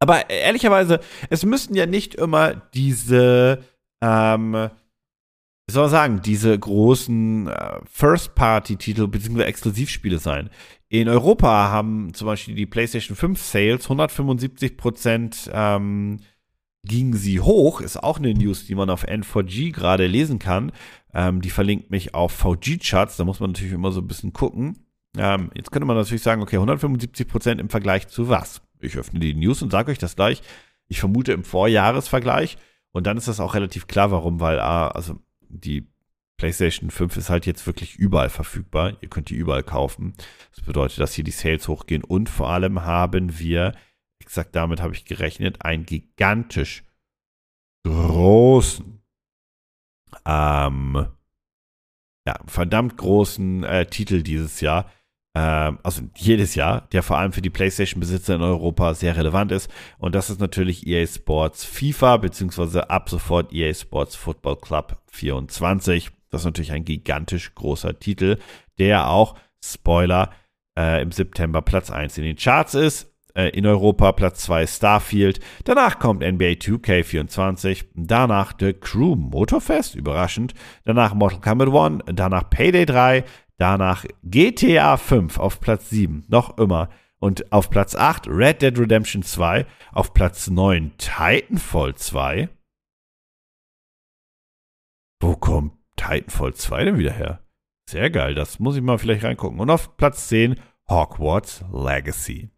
Aber 0.00 0.30
ehrlicherweise, 0.30 1.00
es 1.28 1.44
müssen 1.44 1.74
ja 1.74 1.84
nicht 1.84 2.14
immer 2.14 2.54
diese, 2.54 3.62
ähm, 4.00 4.54
wie 4.54 5.72
soll 5.72 5.82
man 5.82 5.90
sagen, 5.90 6.22
diese 6.22 6.58
großen 6.58 7.48
äh, 7.48 7.80
First-Party-Titel 7.84 9.08
bzw. 9.08 9.42
Exklusivspiele 9.42 10.18
sein. 10.18 10.48
In 10.88 11.06
Europa 11.06 11.68
haben 11.68 12.14
zum 12.14 12.28
Beispiel 12.28 12.54
die 12.54 12.64
PlayStation 12.64 13.14
5 13.14 13.42
Sales 13.42 13.84
175 13.84 14.78
Prozent 14.78 15.50
ähm, 15.52 16.20
gingen 16.84 17.12
sie 17.12 17.40
hoch. 17.40 17.82
Ist 17.82 18.02
auch 18.02 18.16
eine 18.16 18.32
News, 18.32 18.64
die 18.64 18.74
man 18.74 18.88
auf 18.88 19.06
N4G 19.06 19.70
gerade 19.70 20.06
lesen 20.06 20.38
kann. 20.38 20.72
Ähm, 21.12 21.42
die 21.42 21.50
verlinkt 21.50 21.90
mich 21.90 22.14
auf 22.14 22.32
VG-Charts. 22.32 23.18
Da 23.18 23.24
muss 23.24 23.40
man 23.40 23.50
natürlich 23.50 23.74
immer 23.74 23.92
so 23.92 24.00
ein 24.00 24.08
bisschen 24.08 24.32
gucken. 24.32 24.78
Ähm, 25.16 25.50
jetzt 25.54 25.70
könnte 25.70 25.86
man 25.86 25.96
natürlich 25.96 26.22
sagen, 26.22 26.42
okay, 26.42 26.56
175 26.56 27.28
Prozent 27.28 27.60
im 27.60 27.68
Vergleich 27.68 28.08
zu 28.08 28.28
was? 28.28 28.62
Ich 28.80 28.96
öffne 28.96 29.20
die 29.20 29.34
News 29.34 29.62
und 29.62 29.70
sage 29.70 29.92
euch 29.92 29.98
das 29.98 30.16
gleich. 30.16 30.42
Ich 30.88 31.00
vermute 31.00 31.32
im 31.32 31.44
Vorjahresvergleich. 31.44 32.56
Und 32.92 33.06
dann 33.06 33.16
ist 33.16 33.28
das 33.28 33.40
auch 33.40 33.54
relativ 33.54 33.86
klar, 33.86 34.10
warum, 34.10 34.40
weil 34.40 34.60
ah, 34.60 34.88
also 34.88 35.18
die 35.48 35.88
PlayStation 36.36 36.90
5 36.90 37.16
ist 37.16 37.30
halt 37.30 37.46
jetzt 37.46 37.66
wirklich 37.66 37.96
überall 37.96 38.28
verfügbar. 38.28 38.94
Ihr 39.00 39.08
könnt 39.08 39.30
die 39.30 39.36
überall 39.36 39.62
kaufen. 39.62 40.14
Das 40.54 40.64
bedeutet, 40.64 40.98
dass 40.98 41.14
hier 41.14 41.24
die 41.24 41.30
Sales 41.30 41.68
hochgehen 41.68 42.04
und 42.04 42.28
vor 42.28 42.50
allem 42.50 42.82
haben 42.82 43.38
wir, 43.38 43.72
exakt 44.18 44.56
damit 44.56 44.82
habe 44.82 44.94
ich 44.94 45.04
gerechnet, 45.04 45.64
einen 45.64 45.86
gigantisch 45.86 46.84
großen 47.84 49.02
ähm, 50.26 51.06
ja, 52.26 52.38
verdammt 52.46 52.96
großen 52.96 53.64
äh, 53.64 53.86
Titel 53.86 54.22
dieses 54.22 54.60
Jahr 54.60 54.90
also 55.38 56.02
jedes 56.14 56.54
Jahr, 56.54 56.88
der 56.92 57.02
vor 57.02 57.18
allem 57.18 57.32
für 57.32 57.40
die 57.40 57.50
PlayStation-Besitzer 57.50 58.34
in 58.34 58.42
Europa 58.42 58.92
sehr 58.94 59.16
relevant 59.16 59.50
ist. 59.52 59.70
Und 59.98 60.14
das 60.14 60.28
ist 60.28 60.40
natürlich 60.40 60.86
EA 60.86 61.06
Sports 61.06 61.64
FIFA, 61.64 62.18
beziehungsweise 62.18 62.90
ab 62.90 63.08
sofort 63.08 63.52
EA 63.52 63.72
Sports 63.72 64.14
Football 64.14 64.56
Club 64.56 64.98
24. 65.10 66.10
Das 66.30 66.42
ist 66.42 66.46
natürlich 66.46 66.72
ein 66.72 66.84
gigantisch 66.84 67.54
großer 67.54 67.98
Titel, 67.98 68.38
der 68.78 69.08
auch, 69.08 69.36
Spoiler, 69.64 70.30
äh, 70.78 71.02
im 71.02 71.12
September 71.12 71.62
Platz 71.62 71.90
1 71.90 72.18
in 72.18 72.24
den 72.24 72.36
Charts 72.36 72.74
ist. 72.74 73.12
Äh, 73.34 73.48
in 73.50 73.66
Europa 73.66 74.12
Platz 74.12 74.42
2 74.42 74.66
Starfield. 74.66 75.40
Danach 75.64 75.98
kommt 75.98 76.22
NBA 76.22 76.58
2K24. 76.58 77.84
Danach 77.94 78.52
The 78.58 78.74
Crew 78.74 79.16
Motorfest, 79.16 79.94
überraschend. 79.94 80.52
Danach 80.84 81.14
Mortal 81.14 81.40
Kombat 81.40 81.68
1. 81.68 82.02
Danach 82.14 82.50
Payday 82.50 82.84
3. 82.84 83.24
Danach 83.62 84.04
GTA 84.24 84.96
5 84.96 85.38
auf 85.38 85.60
Platz 85.60 85.88
7, 85.88 86.24
noch 86.26 86.58
immer. 86.58 86.88
Und 87.20 87.52
auf 87.52 87.70
Platz 87.70 87.94
8 87.94 88.26
Red 88.26 88.60
Dead 88.60 88.76
Redemption 88.76 89.22
2. 89.22 89.66
Auf 89.92 90.12
Platz 90.14 90.50
9 90.50 90.98
Titanfall 90.98 91.94
2. 91.94 92.48
Wo 95.20 95.36
kommt 95.36 95.74
Titanfall 95.94 96.54
2 96.54 96.84
denn 96.86 96.98
wieder 96.98 97.12
her? 97.12 97.38
Sehr 97.88 98.10
geil, 98.10 98.34
das 98.34 98.58
muss 98.58 98.74
ich 98.74 98.82
mal 98.82 98.98
vielleicht 98.98 99.22
reingucken. 99.22 99.60
Und 99.60 99.70
auf 99.70 99.96
Platz 99.96 100.26
10 100.26 100.58
Hogwarts 100.88 101.64
Legacy. 101.72 102.50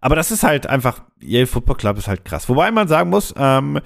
Aber 0.00 0.16
das 0.16 0.32
ist 0.32 0.42
halt 0.42 0.66
einfach, 0.66 1.04
Yale 1.20 1.46
Football 1.46 1.76
Club 1.76 1.98
ist 1.98 2.08
halt 2.08 2.24
krass. 2.24 2.48
Wobei 2.48 2.72
man 2.72 2.88
sagen 2.88 3.08
muss, 3.08 3.32
ähm, 3.36 3.80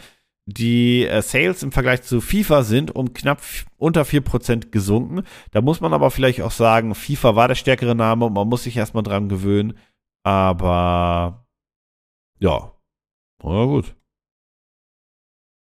die 0.50 1.06
äh, 1.06 1.20
Sales 1.20 1.62
im 1.62 1.72
Vergleich 1.72 2.02
zu 2.02 2.22
FIFA 2.22 2.62
sind 2.62 2.96
um 2.96 3.12
knapp 3.12 3.42
unter 3.76 4.02
4% 4.02 4.70
gesunken. 4.70 5.24
Da 5.50 5.60
muss 5.60 5.82
man 5.82 5.92
aber 5.92 6.10
vielleicht 6.10 6.40
auch 6.40 6.50
sagen, 6.50 6.94
FIFA 6.94 7.36
war 7.36 7.48
der 7.48 7.54
stärkere 7.54 7.94
Name 7.94 8.24
und 8.24 8.32
man 8.32 8.48
muss 8.48 8.62
sich 8.62 8.74
erstmal 8.74 9.02
dran 9.02 9.28
gewöhnen. 9.28 9.78
Aber 10.24 11.46
ja, 12.40 12.72
na 13.42 13.64
gut. 13.66 13.94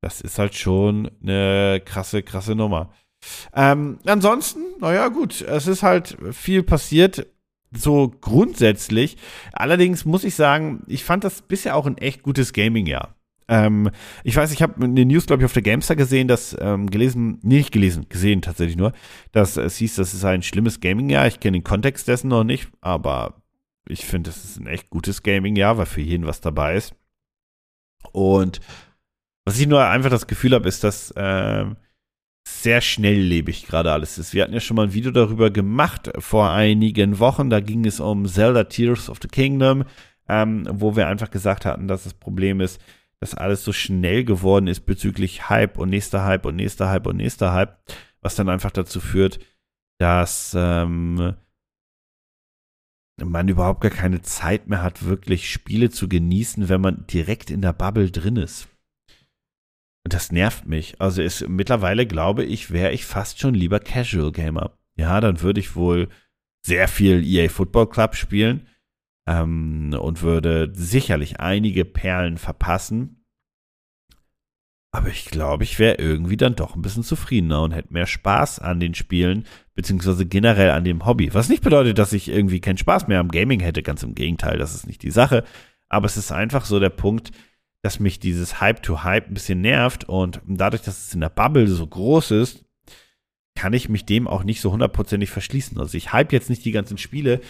Das 0.03 0.23
ist 0.23 0.39
halt 0.39 0.55
schon 0.55 1.11
eine 1.23 1.83
krasse, 1.85 2.23
krasse 2.23 2.55
Nummer. 2.55 2.91
Ähm, 3.53 3.99
ansonsten, 4.07 4.61
naja, 4.81 5.09
gut, 5.09 5.43
es 5.43 5.67
ist 5.67 5.83
halt 5.83 6.17
viel 6.33 6.63
passiert, 6.63 7.27
so 7.71 8.09
grundsätzlich. 8.09 9.19
Allerdings 9.53 10.07
muss 10.07 10.25
ich 10.25 10.35
sagen, 10.35 10.85
ich 10.87 11.05
fand 11.05 11.23
das 11.23 11.43
bisher 11.43 11.77
auch 11.77 11.85
ein 11.85 11.99
echt 11.99 12.23
gutes 12.23 12.55
Gaming-Jahr. 12.55 13.20
Ähm, 13.51 13.91
ich 14.23 14.37
weiß, 14.37 14.53
ich 14.53 14.63
habe 14.63 14.83
eine 14.83 15.05
News, 15.05 15.27
glaube 15.27 15.43
ich, 15.43 15.45
auf 15.45 15.53
der 15.53 15.63
Gamestar 15.63 15.97
gesehen, 15.97 16.29
dass 16.29 16.57
ähm, 16.61 16.89
gelesen, 16.89 17.41
nicht 17.43 17.73
gelesen, 17.73 18.07
gesehen 18.09 18.43
tatsächlich 18.43 18.77
nur, 18.77 18.93
dass 19.33 19.57
es 19.57 19.77
hieß, 19.77 19.97
das 19.97 20.15
ist 20.15 20.25
ein 20.25 20.45
schlimmes 20.45 20.79
Gaming-Jahr. 20.79 21.27
Ich 21.27 21.41
kenne 21.41 21.59
den 21.59 21.65
Kontext 21.65 22.07
dessen 22.07 22.29
noch 22.29 22.45
nicht, 22.45 22.69
aber 22.81 23.43
ich 23.89 24.07
finde, 24.07 24.31
es 24.31 24.45
ist 24.45 24.61
ein 24.61 24.69
echt 24.69 24.89
gutes 24.89 25.25
Gaming-Jahr, 25.25 25.79
weil 25.79 25.87
für 25.87 26.01
jeden 26.01 26.29
was 26.29 26.41
dabei 26.41 26.77
ist. 26.77 26.95
Und 28.13 28.61
was 29.45 29.59
ich 29.59 29.67
nur 29.67 29.85
einfach 29.85 30.11
das 30.11 30.29
Gefühl 30.29 30.55
habe, 30.55 30.69
ist, 30.69 30.85
dass 30.85 31.13
ähm, 31.17 31.77
sehr 32.47 32.81
schnelllebig 32.81 33.67
gerade 33.67 33.91
alles 33.91 34.17
ist. 34.17 34.33
Wir 34.33 34.45
hatten 34.45 34.55
ja 34.55 34.61
schon 34.61 34.77
mal 34.77 34.85
ein 34.85 34.95
Video 34.95 35.11
darüber 35.11 35.51
gemacht 35.51 36.09
vor 36.21 36.51
einigen 36.51 37.19
Wochen. 37.19 37.51
Da 37.51 37.59
ging 37.59 37.85
es 37.85 37.99
um 37.99 38.27
Zelda 38.27 38.63
Tears 38.65 39.11
of 39.11 39.19
the 39.21 39.27
Kingdom, 39.29 39.85
ähm, 40.29 40.69
wo 40.71 40.95
wir 40.95 41.09
einfach 41.09 41.33
gesagt 41.33 41.65
hatten, 41.65 41.89
dass 41.89 42.05
das 42.05 42.15
Problem 42.15 42.61
ist, 42.61 42.81
dass 43.21 43.35
alles 43.35 43.65
so 43.65 43.73
schnell 43.73 44.25
geworden 44.25 44.67
ist 44.67 44.81
bezüglich 44.81 45.49
Hype 45.49 45.79
und 45.79 45.91
nächster 45.91 46.25
Hype 46.25 46.47
und 46.47 46.57
nächster 46.57 46.89
Hype 46.89 47.07
und 47.07 47.17
nächster 47.17 47.53
Hype, 47.53 47.79
was 48.23 48.35
dann 48.35 48.49
einfach 48.49 48.71
dazu 48.71 48.99
führt, 49.01 49.39
dass 49.99 50.57
ähm, 50.59 51.35
man 53.23 53.49
überhaupt 53.49 53.83
gar 53.83 53.91
keine 53.91 54.23
Zeit 54.23 54.69
mehr 54.69 54.83
hat, 54.83 55.05
wirklich 55.05 55.51
Spiele 55.51 55.91
zu 55.91 56.09
genießen, 56.09 56.71
wenn 56.71 56.81
man 56.81 57.07
direkt 57.07 57.51
in 57.51 57.61
der 57.61 57.75
Bubble 57.75 58.11
drin 58.11 58.37
ist. 58.37 58.69
Und 60.03 60.15
das 60.15 60.33
nervt 60.33 60.67
mich. 60.67 60.99
Also 60.99 61.21
ist 61.21 61.47
mittlerweile 61.47 62.07
glaube 62.07 62.45
ich, 62.45 62.71
wäre 62.71 62.93
ich 62.93 63.05
fast 63.05 63.39
schon 63.39 63.53
lieber 63.53 63.81
Casual 63.81 64.33
Gamer. 64.33 64.79
Ja, 64.97 65.21
dann 65.21 65.43
würde 65.43 65.61
ich 65.61 65.77
wohl 65.77 66.09
sehr 66.65 66.89
viel 66.89 67.23
EA 67.23 67.51
Football 67.51 67.91
Club 67.91 68.17
spielen 68.17 68.67
ähm, 69.31 69.97
und 69.99 70.23
würde 70.23 70.73
sicherlich 70.75 71.39
einige 71.39 71.85
Perlen 71.85 72.37
verpassen. 72.37 73.25
Aber 74.93 75.09
ich 75.09 75.27
glaube, 75.27 75.63
ich 75.63 75.79
wäre 75.79 75.95
irgendwie 75.99 76.37
dann 76.37 76.57
doch 76.57 76.75
ein 76.75 76.83
bisschen 76.83 77.05
zufriedener 77.05 77.63
und 77.63 77.71
hätte 77.71 77.93
mehr 77.93 78.09
Spaß 78.09 78.59
an 78.59 78.81
den 78.81 78.95
Spielen, 78.95 79.45
beziehungsweise 79.75 80.27
generell 80.27 80.71
an 80.71 80.83
dem 80.83 81.07
Hobby. 81.07 81.33
Was 81.33 81.49
nicht 81.49 81.63
bedeutet, 81.63 81.99
dass 81.99 82.13
ich 82.13 82.29
irgendwie 82.29 82.61
keinen 82.61 82.79
Spaß 82.79 83.07
mehr 83.07 83.21
am 83.21 83.29
Gaming 83.29 83.61
hätte, 83.61 83.85
ganz 83.85 84.03
im 84.03 84.17
Gegenteil, 84.17 84.59
das 84.59 84.75
ist 84.75 84.89
nicht 84.89 85.05
die 85.05 85.13
Sache. 85.13 85.45
Aber 85.89 86.07
es 86.07 86.17
ist 86.17 86.33
einfach 86.33 86.65
so 86.65 86.81
der 86.81 86.91
Punkt, 86.91 87.31
dass 87.83 88.01
mich 88.01 88.19
dieses 88.19 88.61
Hype-to-Hype 88.61 89.27
-Hype 89.27 89.29
ein 89.29 89.35
bisschen 89.35 89.61
nervt 89.61 90.05
und 90.05 90.41
dadurch, 90.45 90.83
dass 90.83 91.07
es 91.07 91.15
in 91.15 91.21
der 91.21 91.31
Bubble 91.31 91.69
so 91.69 91.87
groß 91.87 92.33
ist, 92.33 92.65
kann 93.55 93.73
ich 93.73 93.89
mich 93.89 94.07
dem 94.07 94.27
auch 94.27 94.43
nicht 94.43 94.61
so 94.61 94.73
hundertprozentig 94.73 95.31
verschließen. 95.31 95.79
Also 95.79 95.97
ich 95.97 96.13
hype 96.13 96.33
jetzt 96.33 96.51
nicht 96.51 96.65
die 96.65 96.73
ganzen 96.73 96.99
Spiele, 96.99 97.41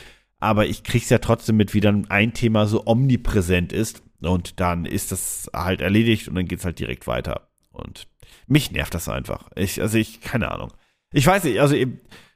aber 0.41 0.67
ich 0.67 0.83
krieg's 0.83 1.11
ja 1.11 1.19
trotzdem 1.19 1.57
mit, 1.57 1.75
wie 1.75 1.81
dann 1.81 2.11
ein 2.11 2.33
Thema 2.33 2.67
so 2.67 2.87
omnipräsent 2.87 3.73
ist 3.73 4.03
und 4.23 4.59
dann 4.61 4.85
ist 4.87 5.13
das 5.13 5.51
halt 5.55 5.81
erledigt 5.81 6.29
und 6.29 6.35
dann 6.35 6.47
geht's 6.47 6.65
halt 6.65 6.79
direkt 6.79 7.07
weiter. 7.07 7.49
Und 7.71 8.09
mich 8.47 8.73
nervt 8.73 8.95
das 8.95 9.09
einfach. 9.09 9.51
Ich, 9.55 9.81
also 9.81 9.97
ich, 9.99 10.21
keine 10.21 10.51
Ahnung. 10.51 10.73
Ich 11.13 11.27
weiß 11.27 11.45
nicht, 11.45 11.61
also 11.61 11.77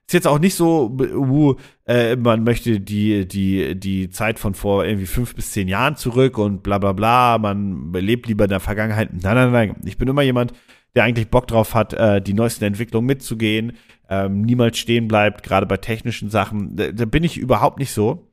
ist 0.06 0.12
jetzt 0.12 0.26
auch 0.26 0.38
nicht 0.38 0.54
so, 0.54 0.96
uh, 1.00 1.54
äh, 1.86 2.16
man 2.16 2.44
möchte 2.44 2.78
die, 2.78 3.26
die, 3.26 3.74
die 3.78 4.10
Zeit 4.10 4.38
von 4.38 4.54
vor 4.54 4.84
irgendwie 4.84 5.06
fünf 5.06 5.34
bis 5.34 5.52
zehn 5.52 5.66
Jahren 5.66 5.96
zurück 5.96 6.36
und 6.36 6.62
bla 6.62 6.78
bla 6.78 6.92
bla, 6.92 7.38
man 7.38 7.92
lebt 7.94 8.26
lieber 8.26 8.44
in 8.44 8.50
der 8.50 8.60
Vergangenheit. 8.60 9.10
Nein, 9.14 9.34
nein, 9.34 9.52
nein. 9.52 9.76
Ich 9.84 9.96
bin 9.96 10.08
immer 10.08 10.22
jemand, 10.22 10.52
der 10.94 11.04
eigentlich 11.04 11.28
Bock 11.28 11.46
drauf 11.46 11.74
hat, 11.74 11.94
äh, 11.94 12.20
die 12.20 12.34
neuesten 12.34 12.64
Entwicklungen 12.64 13.06
mitzugehen, 13.06 13.72
ähm, 14.14 14.42
niemals 14.42 14.78
stehen 14.78 15.08
bleibt, 15.08 15.42
gerade 15.42 15.66
bei 15.66 15.76
technischen 15.76 16.30
Sachen. 16.30 16.76
Da, 16.76 16.92
da 16.92 17.04
bin 17.04 17.24
ich 17.24 17.36
überhaupt 17.36 17.78
nicht 17.78 17.92
so. 17.92 18.30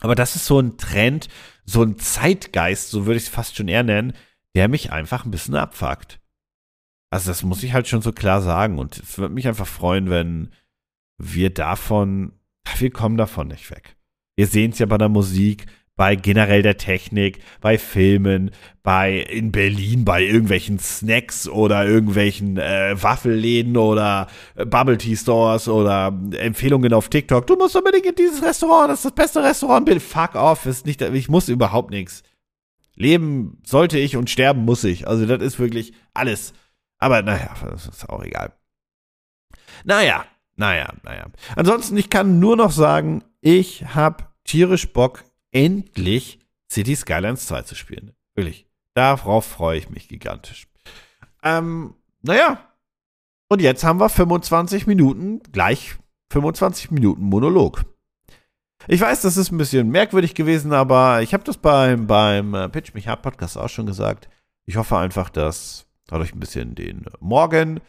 Aber 0.00 0.14
das 0.14 0.36
ist 0.36 0.46
so 0.46 0.58
ein 0.58 0.76
Trend, 0.76 1.28
so 1.64 1.82
ein 1.82 1.98
Zeitgeist, 1.98 2.90
so 2.90 3.06
würde 3.06 3.16
ich 3.16 3.24
es 3.24 3.28
fast 3.28 3.56
schon 3.56 3.68
eher 3.68 3.82
nennen, 3.82 4.12
der 4.54 4.68
mich 4.68 4.92
einfach 4.92 5.24
ein 5.24 5.30
bisschen 5.30 5.54
abfuckt. 5.54 6.20
Also 7.10 7.30
das 7.30 7.42
muss 7.42 7.62
ich 7.62 7.72
halt 7.72 7.86
schon 7.88 8.02
so 8.02 8.12
klar 8.12 8.42
sagen. 8.42 8.78
Und 8.78 8.98
es 8.98 9.18
würde 9.18 9.34
mich 9.34 9.48
einfach 9.48 9.66
freuen, 9.66 10.10
wenn 10.10 10.50
wir 11.16 11.50
davon, 11.50 12.32
wir 12.78 12.90
kommen 12.90 13.16
davon 13.16 13.48
nicht 13.48 13.70
weg. 13.70 13.96
Wir 14.36 14.46
sehen 14.46 14.72
es 14.72 14.78
ja 14.78 14.86
bei 14.86 14.98
der 14.98 15.08
Musik, 15.08 15.66
bei 15.96 16.16
generell 16.16 16.62
der 16.62 16.76
Technik, 16.76 17.38
bei 17.60 17.78
Filmen, 17.78 18.50
bei 18.82 19.18
in 19.18 19.52
Berlin 19.52 20.04
bei 20.04 20.22
irgendwelchen 20.22 20.78
Snacks 20.78 21.48
oder 21.48 21.86
irgendwelchen 21.86 22.58
äh, 22.58 23.00
Waffelläden 23.00 23.76
oder 23.76 24.26
äh, 24.56 24.66
Bubble 24.66 24.98
Tea 24.98 25.16
Stores 25.16 25.68
oder 25.68 26.12
Empfehlungen 26.38 26.92
auf 26.92 27.08
TikTok. 27.08 27.46
Du 27.46 27.56
musst 27.56 27.76
unbedingt 27.76 28.06
in 28.06 28.14
dieses 28.14 28.42
Restaurant, 28.42 28.90
das 28.90 29.00
ist 29.00 29.04
das 29.06 29.12
beste 29.12 29.42
Restaurant. 29.42 29.86
Bill, 29.86 30.00
fuck 30.00 30.34
off, 30.34 30.66
ist 30.66 30.86
nicht, 30.86 31.00
ich 31.00 31.28
muss 31.28 31.48
überhaupt 31.48 31.90
nichts. 31.90 32.22
Leben 32.96 33.58
sollte 33.64 33.98
ich 33.98 34.16
und 34.16 34.30
sterben 34.30 34.64
muss 34.64 34.84
ich. 34.84 35.06
Also 35.06 35.26
das 35.26 35.42
ist 35.42 35.58
wirklich 35.58 35.92
alles. 36.12 36.54
Aber 36.98 37.22
naja, 37.22 37.54
das 37.68 37.86
ist 37.86 38.08
auch 38.08 38.22
egal. 38.22 38.52
Naja, 39.84 40.24
naja, 40.56 40.92
naja. 41.02 41.26
Ansonsten, 41.56 41.96
ich 41.96 42.10
kann 42.10 42.38
nur 42.38 42.56
noch 42.56 42.70
sagen, 42.70 43.24
ich 43.40 43.84
habe 43.94 44.24
tierisch 44.44 44.92
Bock, 44.92 45.24
endlich 45.54 46.40
City 46.70 46.94
Skylines 46.94 47.46
2 47.46 47.62
zu 47.62 47.74
spielen. 47.74 48.12
Wirklich. 48.34 48.66
Darauf 48.92 49.46
freue 49.46 49.78
ich 49.78 49.88
mich 49.88 50.08
gigantisch. 50.08 50.66
Ähm, 51.42 51.94
naja. 52.22 52.60
Und 53.48 53.62
jetzt 53.62 53.84
haben 53.84 54.00
wir 54.00 54.08
25 54.08 54.86
Minuten, 54.86 55.40
gleich 55.52 55.94
25 56.30 56.90
Minuten 56.90 57.22
Monolog. 57.22 57.84
Ich 58.88 59.00
weiß, 59.00 59.22
das 59.22 59.36
ist 59.36 59.50
ein 59.50 59.58
bisschen 59.58 59.88
merkwürdig 59.88 60.34
gewesen, 60.34 60.72
aber 60.72 61.22
ich 61.22 61.32
habe 61.32 61.44
das 61.44 61.56
beim, 61.56 62.06
beim 62.06 62.54
äh, 62.54 62.68
Pitch 62.68 62.92
Mich 62.92 63.08
Hard 63.08 63.22
Podcast 63.22 63.56
auch 63.56 63.68
schon 63.68 63.86
gesagt. 63.86 64.28
Ich 64.66 64.76
hoffe 64.76 64.98
einfach, 64.98 65.30
dass 65.30 65.86
dadurch 66.06 66.34
ein 66.34 66.40
bisschen 66.40 66.74
den 66.74 67.06
Morgen 67.20 67.80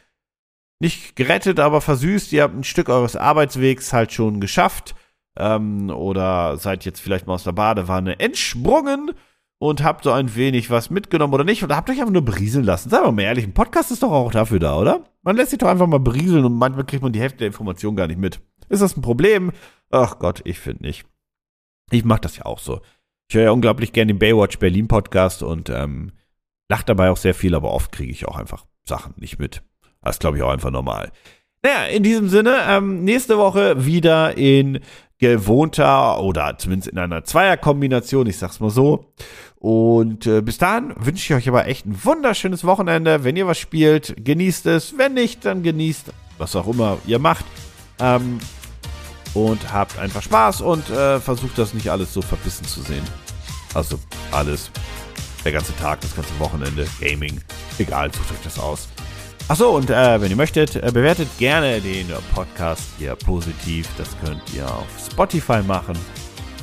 nicht 0.79 1.15
gerettet, 1.15 1.59
aber 1.59 1.81
versüßt. 1.81 2.31
Ihr 2.33 2.43
habt 2.43 2.55
ein 2.55 2.63
Stück 2.63 2.89
eures 2.89 3.15
Arbeitswegs 3.15 3.91
halt 3.93 4.11
schon 4.11 4.39
geschafft 4.39 4.95
ähm, 5.37 5.89
oder 5.89 6.57
seid 6.57 6.85
jetzt 6.85 6.99
vielleicht 6.99 7.27
mal 7.27 7.33
aus 7.33 7.43
der 7.43 7.51
Badewanne 7.51 8.19
entsprungen 8.19 9.11
und 9.57 9.83
habt 9.83 10.03
so 10.03 10.11
ein 10.11 10.35
wenig 10.35 10.69
was 10.69 10.89
mitgenommen 10.89 11.33
oder 11.33 11.43
nicht 11.43 11.63
oder 11.63 11.75
habt 11.75 11.89
euch 11.89 11.99
einfach 11.99 12.13
nur 12.13 12.25
berieseln 12.25 12.65
lassen. 12.65 12.89
Seid 12.89 13.03
mal 13.11 13.21
ehrlich, 13.21 13.45
ein 13.45 13.53
Podcast 13.53 13.91
ist 13.91 14.03
doch 14.03 14.11
auch 14.11 14.31
dafür 14.31 14.59
da, 14.59 14.77
oder? 14.77 15.05
Man 15.23 15.35
lässt 15.35 15.51
sich 15.51 15.59
doch 15.59 15.69
einfach 15.69 15.87
mal 15.87 15.99
berieseln 15.99 16.45
und 16.45 16.55
manchmal 16.55 16.85
kriegt 16.85 17.03
man 17.03 17.13
die 17.13 17.19
Hälfte 17.19 17.39
der 17.39 17.47
Informationen 17.47 17.97
gar 17.97 18.07
nicht 18.07 18.19
mit. 18.19 18.41
Ist 18.69 18.81
das 18.81 18.97
ein 18.97 19.01
Problem? 19.01 19.51
Ach 19.91 20.19
Gott, 20.19 20.41
ich 20.45 20.59
finde 20.59 20.83
nicht. 20.83 21.05
Ich 21.91 22.03
mache 22.03 22.21
das 22.21 22.37
ja 22.37 22.45
auch 22.45 22.59
so. 22.59 22.81
Ich 23.29 23.35
höre 23.35 23.43
ja 23.43 23.51
unglaublich 23.51 23.93
gerne 23.93 24.13
den 24.13 24.19
Baywatch 24.19 24.59
Berlin 24.59 24.87
Podcast 24.87 25.41
und 25.43 25.69
ähm, 25.69 26.11
lache 26.69 26.85
dabei 26.85 27.09
auch 27.09 27.17
sehr 27.17 27.33
viel, 27.33 27.55
aber 27.55 27.71
oft 27.71 27.91
kriege 27.91 28.11
ich 28.11 28.27
auch 28.27 28.37
einfach 28.37 28.65
Sachen 28.83 29.13
nicht 29.17 29.39
mit. 29.39 29.63
Das 30.01 30.19
glaube 30.19 30.37
ich, 30.37 30.43
auch 30.43 30.51
einfach 30.51 30.71
normal. 30.71 31.11
Naja, 31.63 31.85
in 31.85 32.03
diesem 32.03 32.29
Sinne, 32.29 32.59
ähm, 32.67 33.03
nächste 33.03 33.39
Woche 33.39 33.85
wieder 33.85 34.37
in 34.37 34.79
gewohnter 35.19 36.19
oder 36.21 36.57
zumindest 36.57 36.89
in 36.89 36.97
einer 36.97 37.23
Zweierkombination, 37.23 38.27
ich 38.27 38.37
sag's 38.37 38.59
mal 38.59 38.69
so. 38.69 39.13
Und 39.57 40.27
äh, 40.27 40.41
bis 40.41 40.57
dahin 40.57 40.93
wünsche 40.97 41.33
ich 41.33 41.37
euch 41.37 41.49
aber 41.49 41.67
echt 41.67 41.85
ein 41.85 42.03
wunderschönes 42.03 42.65
Wochenende. 42.65 43.23
Wenn 43.23 43.35
ihr 43.35 43.47
was 43.47 43.57
spielt, 43.57 44.13
genießt 44.23 44.67
es. 44.67 44.97
Wenn 44.97 45.13
nicht, 45.13 45.45
dann 45.45 45.63
genießt 45.63 46.11
was 46.37 46.55
auch 46.55 46.67
immer 46.67 46.97
ihr 47.07 47.19
macht. 47.19 47.45
Ähm, 47.99 48.39
und 49.33 49.73
habt 49.73 49.97
einfach 49.99 50.21
Spaß 50.21 50.61
und 50.61 50.89
äh, 50.89 51.19
versucht 51.19 51.57
das 51.57 51.73
nicht 51.73 51.89
alles 51.89 52.13
so 52.13 52.21
verbissen 52.21 52.65
zu 52.65 52.81
sehen. 52.81 53.03
Also 53.73 53.99
alles. 54.31 54.71
Der 55.43 55.51
ganze 55.51 55.75
Tag, 55.75 56.01
das 56.01 56.15
ganze 56.15 56.37
Wochenende, 56.39 56.87
Gaming. 57.01 57.41
Egal, 57.77 58.13
sucht 58.13 58.31
euch 58.31 58.43
das 58.43 58.57
aus. 58.57 58.87
Achso, 59.47 59.75
und 59.75 59.91
äh, 59.91 60.19
wenn 60.19 60.31
ihr 60.31 60.35
möchtet, 60.35 60.75
äh, 60.75 60.91
bewertet 60.91 61.27
gerne 61.37 61.79
den 61.79 62.07
Podcast 62.33 62.81
hier 62.97 63.15
positiv. 63.15 63.87
Das 63.95 64.09
könnt 64.25 64.41
ihr 64.55 64.65
auf 64.65 64.87
Spotify 65.11 65.61
machen 65.61 65.95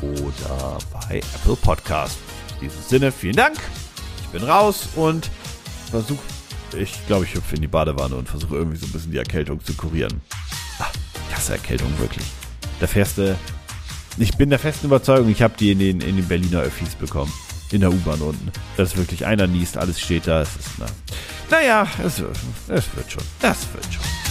oder 0.00 0.78
bei 0.92 1.18
Apple 1.18 1.54
Podcast. 1.54 2.18
In 2.60 2.68
diesem 2.68 2.82
Sinne, 2.82 3.12
vielen 3.12 3.36
Dank. 3.36 3.56
Ich 4.22 4.28
bin 4.30 4.42
raus 4.42 4.88
und 4.96 5.30
versuche, 5.92 6.22
ich 6.76 7.06
glaube, 7.06 7.24
ich 7.24 7.34
hüpfe 7.34 7.54
in 7.54 7.62
die 7.62 7.68
Badewanne 7.68 8.16
und 8.16 8.28
versuche 8.28 8.56
irgendwie 8.56 8.78
so 8.78 8.86
ein 8.86 8.92
bisschen 8.92 9.12
die 9.12 9.18
Erkältung 9.18 9.62
zu 9.64 9.74
kurieren. 9.74 10.20
Ach, 10.80 10.92
ich 11.30 11.50
Erkältung 11.50 11.96
wirklich. 12.00 12.26
Fährst 12.80 13.18
du. 13.18 13.38
Ich 14.18 14.36
bin 14.36 14.50
der 14.50 14.58
festen 14.58 14.86
Überzeugung, 14.86 15.28
ich 15.28 15.40
habe 15.40 15.54
die 15.56 15.70
in 15.70 15.78
den, 15.78 16.00
in 16.00 16.16
den 16.16 16.26
Berliner 16.26 16.62
Öffis 16.62 16.96
bekommen. 16.96 17.32
In 17.72 17.80
der 17.80 17.90
U-Bahn 17.90 18.20
unten. 18.20 18.52
Das 18.76 18.90
ist 18.90 18.96
wirklich 18.96 19.24
einer 19.26 19.46
niest, 19.46 19.78
alles 19.78 19.98
steht 19.98 20.26
da. 20.26 20.42
Es 20.42 20.50
ist, 20.56 20.68
na, 20.78 20.86
naja, 21.50 21.86
es, 22.04 22.22
es 22.68 22.84
wird 22.94 23.10
schon. 23.10 23.24
Das 23.40 23.58
wird 23.72 23.84
schon. 23.92 24.21